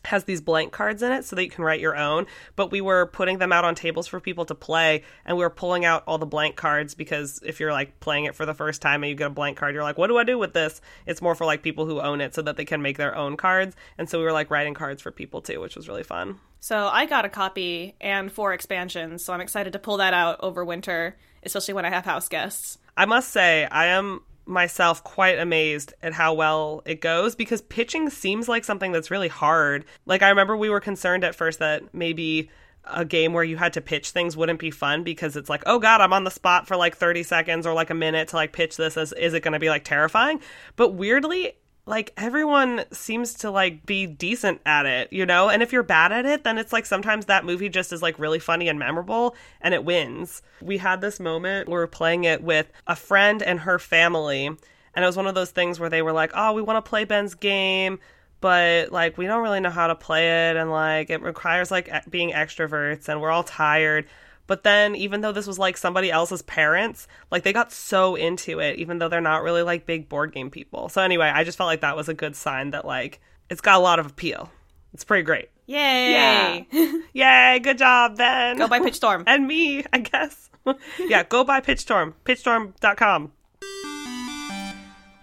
has 0.05 0.23
these 0.23 0.41
blank 0.41 0.71
cards 0.71 1.03
in 1.03 1.11
it 1.11 1.25
so 1.25 1.35
that 1.35 1.43
you 1.43 1.49
can 1.49 1.63
write 1.63 1.79
your 1.79 1.95
own. 1.95 2.25
But 2.55 2.71
we 2.71 2.81
were 2.81 3.05
putting 3.07 3.37
them 3.37 3.51
out 3.51 3.65
on 3.65 3.75
tables 3.75 4.07
for 4.07 4.19
people 4.19 4.45
to 4.45 4.55
play, 4.55 5.03
and 5.25 5.37
we 5.37 5.43
were 5.43 5.49
pulling 5.49 5.85
out 5.85 6.03
all 6.07 6.17
the 6.17 6.25
blank 6.25 6.55
cards 6.55 6.95
because 6.95 7.41
if 7.45 7.59
you're 7.59 7.71
like 7.71 7.99
playing 7.99 8.25
it 8.25 8.35
for 8.35 8.45
the 8.45 8.53
first 8.53 8.81
time 8.81 9.03
and 9.03 9.09
you 9.09 9.15
get 9.15 9.27
a 9.27 9.31
blank 9.31 9.57
card, 9.57 9.73
you're 9.73 9.83
like, 9.83 9.97
what 9.97 10.07
do 10.07 10.17
I 10.17 10.23
do 10.23 10.37
with 10.37 10.53
this? 10.53 10.81
It's 11.05 11.21
more 11.21 11.35
for 11.35 11.45
like 11.45 11.63
people 11.63 11.85
who 11.85 12.01
own 12.01 12.21
it 12.21 12.33
so 12.33 12.41
that 12.41 12.57
they 12.57 12.65
can 12.65 12.81
make 12.81 12.97
their 12.97 13.15
own 13.15 13.37
cards. 13.37 13.75
And 13.97 14.09
so 14.09 14.19
we 14.19 14.25
were 14.25 14.31
like 14.31 14.49
writing 14.49 14.73
cards 14.73 15.01
for 15.01 15.11
people 15.11 15.41
too, 15.41 15.59
which 15.59 15.75
was 15.75 15.87
really 15.87 16.03
fun. 16.03 16.39
So 16.59 16.87
I 16.87 17.05
got 17.05 17.25
a 17.25 17.29
copy 17.29 17.95
and 18.01 18.31
four 18.31 18.53
expansions, 18.53 19.23
so 19.23 19.31
I'm 19.33 19.41
excited 19.41 19.73
to 19.73 19.79
pull 19.79 19.97
that 19.97 20.13
out 20.13 20.39
over 20.41 20.65
winter, 20.65 21.17
especially 21.43 21.73
when 21.73 21.85
I 21.85 21.89
have 21.89 22.03
house 22.03 22.27
guests. 22.27 22.77
I 22.97 23.05
must 23.05 23.31
say, 23.31 23.65
I 23.65 23.85
am 23.85 24.21
myself 24.49 25.03
quite 25.03 25.39
amazed 25.39 25.93
at 26.01 26.13
how 26.13 26.33
well 26.33 26.81
it 26.85 27.01
goes 27.01 27.35
because 27.35 27.61
pitching 27.61 28.09
seems 28.09 28.49
like 28.49 28.65
something 28.65 28.91
that's 28.91 29.11
really 29.11 29.27
hard. 29.27 29.85
Like, 30.05 30.21
I 30.21 30.29
remember 30.29 30.57
we 30.57 30.69
were 30.69 30.79
concerned 30.79 31.23
at 31.23 31.35
first 31.35 31.59
that 31.59 31.93
maybe 31.93 32.49
a 32.85 33.05
game 33.05 33.33
where 33.33 33.43
you 33.43 33.57
had 33.57 33.73
to 33.73 33.81
pitch 33.81 34.11
things 34.11 34.35
wouldn't 34.35 34.59
be 34.59 34.71
fun 34.71 35.03
because 35.03 35.35
it's 35.35 35.49
like, 35.49 35.63
oh 35.65 35.79
god, 35.79 36.01
I'm 36.01 36.13
on 36.13 36.23
the 36.23 36.31
spot 36.31 36.67
for 36.67 36.75
like 36.75 36.97
30 36.97 37.23
seconds 37.23 37.67
or 37.67 37.73
like 37.73 37.89
a 37.89 37.93
minute 37.95 38.29
to 38.29 38.35
like 38.35 38.51
pitch 38.51 38.77
this. 38.77 38.97
Is, 38.97 39.13
is 39.13 39.33
it 39.33 39.41
going 39.41 39.53
to 39.53 39.59
be 39.59 39.69
like 39.69 39.83
terrifying? 39.83 40.41
But 40.75 40.93
weirdly, 40.93 41.53
like 41.89 42.13
everyone 42.17 42.85
seems 42.91 43.33
to 43.33 43.49
like 43.49 43.83
be 43.85 44.05
decent 44.05 44.61
at 44.63 44.85
it, 44.85 45.11
you 45.11 45.25
know? 45.25 45.49
And 45.49 45.63
if 45.63 45.73
you're 45.73 45.81
bad 45.81 46.11
at 46.11 46.25
it, 46.25 46.43
then 46.43 46.59
it's 46.59 46.71
like 46.71 46.85
sometimes 46.85 47.25
that 47.25 47.43
movie 47.43 47.67
just 47.67 47.91
is 47.91 48.03
like 48.03 48.19
really 48.19 48.37
funny 48.37 48.69
and 48.69 48.77
memorable 48.77 49.35
and 49.59 49.73
it 49.73 49.83
wins. 49.83 50.43
We 50.61 50.77
had 50.77 51.01
this 51.01 51.19
moment 51.19 51.67
where 51.67 51.79
we 51.79 51.83
we're 51.83 51.87
playing 51.87 52.25
it 52.25 52.43
with 52.43 52.71
a 52.85 52.95
friend 52.95 53.41
and 53.41 53.61
her 53.61 53.79
family, 53.79 54.45
and 54.45 55.03
it 55.03 55.05
was 55.05 55.17
one 55.17 55.25
of 55.25 55.33
those 55.33 55.49
things 55.49 55.79
where 55.79 55.89
they 55.89 56.03
were 56.03 56.13
like, 56.13 56.31
"Oh, 56.35 56.53
we 56.53 56.61
want 56.61 56.83
to 56.83 56.87
play 56.87 57.05
Ben's 57.05 57.33
game." 57.33 57.99
But 58.41 58.91
like 58.91 59.17
we 59.17 59.25
don't 59.25 59.41
really 59.41 59.59
know 59.59 59.69
how 59.71 59.87
to 59.87 59.95
play 59.95 60.49
it 60.49 60.55
and 60.55 60.71
like 60.71 61.09
it 61.09 61.21
requires 61.21 61.71
like 61.71 61.89
being 62.09 62.31
extroverts 62.31 63.09
and 63.09 63.19
we're 63.19 63.31
all 63.31 63.43
tired. 63.43 64.05
But 64.49 64.63
then, 64.63 64.95
even 64.95 65.21
though 65.21 65.31
this 65.31 65.45
was 65.45 65.59
like 65.59 65.77
somebody 65.77 66.09
else's 66.09 66.41
parents, 66.41 67.07
like 67.29 67.43
they 67.43 67.53
got 67.53 67.71
so 67.71 68.15
into 68.15 68.59
it, 68.59 68.79
even 68.79 68.97
though 68.97 69.07
they're 69.07 69.21
not 69.21 69.43
really 69.43 69.61
like 69.61 69.85
big 69.85 70.09
board 70.09 70.31
game 70.31 70.49
people. 70.49 70.89
So, 70.89 71.03
anyway, 71.03 71.27
I 71.27 71.43
just 71.43 71.55
felt 71.55 71.67
like 71.67 71.81
that 71.81 71.95
was 71.95 72.09
a 72.09 72.15
good 72.15 72.35
sign 72.35 72.71
that 72.71 72.83
like 72.83 73.21
it's 73.51 73.61
got 73.61 73.75
a 73.75 73.79
lot 73.79 73.99
of 73.99 74.07
appeal. 74.07 74.49
It's 74.91 75.03
pretty 75.03 75.21
great. 75.21 75.49
Yay! 75.67 76.65
Yay, 77.13 77.59
good 77.61 77.77
job, 77.77 78.17
Ben. 78.17 78.57
Go 78.57 78.67
buy 78.67 78.79
Pitchstorm. 78.79 79.23
And 79.27 79.47
me, 79.47 79.83
I 79.93 79.99
guess. 79.99 80.49
yeah, 80.99 81.21
go 81.21 81.43
buy 81.43 81.61
Pitchstorm. 81.61 82.15
Pitchstorm.com. 82.25 83.31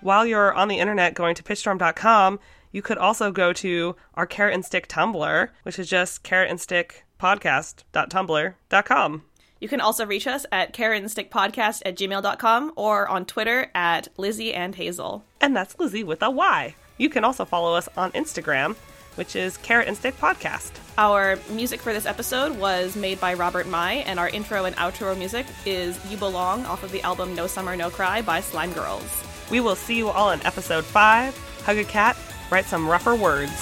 While 0.03 0.25
you're 0.25 0.55
on 0.55 0.69
the 0.69 0.79
internet 0.79 1.15
going 1.15 1.35
to 1.35 1.43
pitchstorm.com, 1.43 2.39
you 2.71 2.81
could 2.81 2.99
also 2.99 3.33
go 3.33 3.53
to 3.55 3.97
our 4.15 4.25
carrot 4.25 4.55
and 4.55 4.65
stick 4.65 4.87
Tumblr, 4.87 5.49
which 5.65 5.81
is 5.81 5.91
just 5.91 6.23
carrot 6.23 6.49
and 6.49 6.61
stick 6.61 7.06
podcast.tumblr.com. 7.19 9.23
You 9.59 9.69
can 9.69 9.81
also 9.81 10.05
reach 10.05 10.27
us 10.27 10.45
at 10.53 10.75
carrotandstickpodcast 10.75 11.83
at 11.87 11.97
gmail.com 11.97 12.73
or 12.77 13.09
on 13.09 13.25
Twitter 13.25 13.71
at 13.75 14.09
Lizzie 14.19 14.53
and 14.53 14.75
Hazel. 14.75 15.25
And 15.41 15.57
that's 15.57 15.79
Lizzie 15.79 16.05
with 16.05 16.23
a 16.23 16.31
Y. 16.31 16.75
You 16.99 17.09
can 17.09 17.25
also 17.25 17.45
follow 17.45 17.75
us 17.75 17.89
on 17.97 18.13
Instagram, 18.13 18.77
which 19.15 19.35
is 19.35 19.57
Carrot 19.59 19.89
and 19.89 19.97
Stick 19.97 20.17
Podcast. 20.19 20.73
Our 20.99 21.39
music 21.51 21.81
for 21.81 21.93
this 21.93 22.07
episode 22.07 22.59
was 22.59 22.97
made 22.97 23.19
by 23.19 23.35
Robert 23.35 23.67
Mai, 23.67 23.95
and 24.07 24.19
our 24.19 24.29
intro 24.29 24.67
and 24.67 24.77
outro 24.77 25.17
music 25.17 25.47
is 25.65 25.99
You 26.11 26.19
Belong 26.19 26.65
off 26.67 26.83
of 26.83 26.93
the 26.93 27.03
album 27.03 27.35
No 27.35 27.47
Summer 27.47 27.77
No 27.77 27.91
Cry 27.91 28.23
by 28.23 28.41
Slime 28.41 28.73
Girls. 28.73 29.23
We 29.51 29.61
will 29.61 29.77
see 29.77 29.97
you 29.97 30.09
all 30.09 30.31
in 30.31 30.45
episode 30.45 30.85
5. 30.85 31.63
Hug 31.65 31.79
a 31.79 31.85
cat, 31.85 32.17
write 32.51 32.67
some 32.67 32.89
rougher 32.89 33.15
words. 33.15 33.53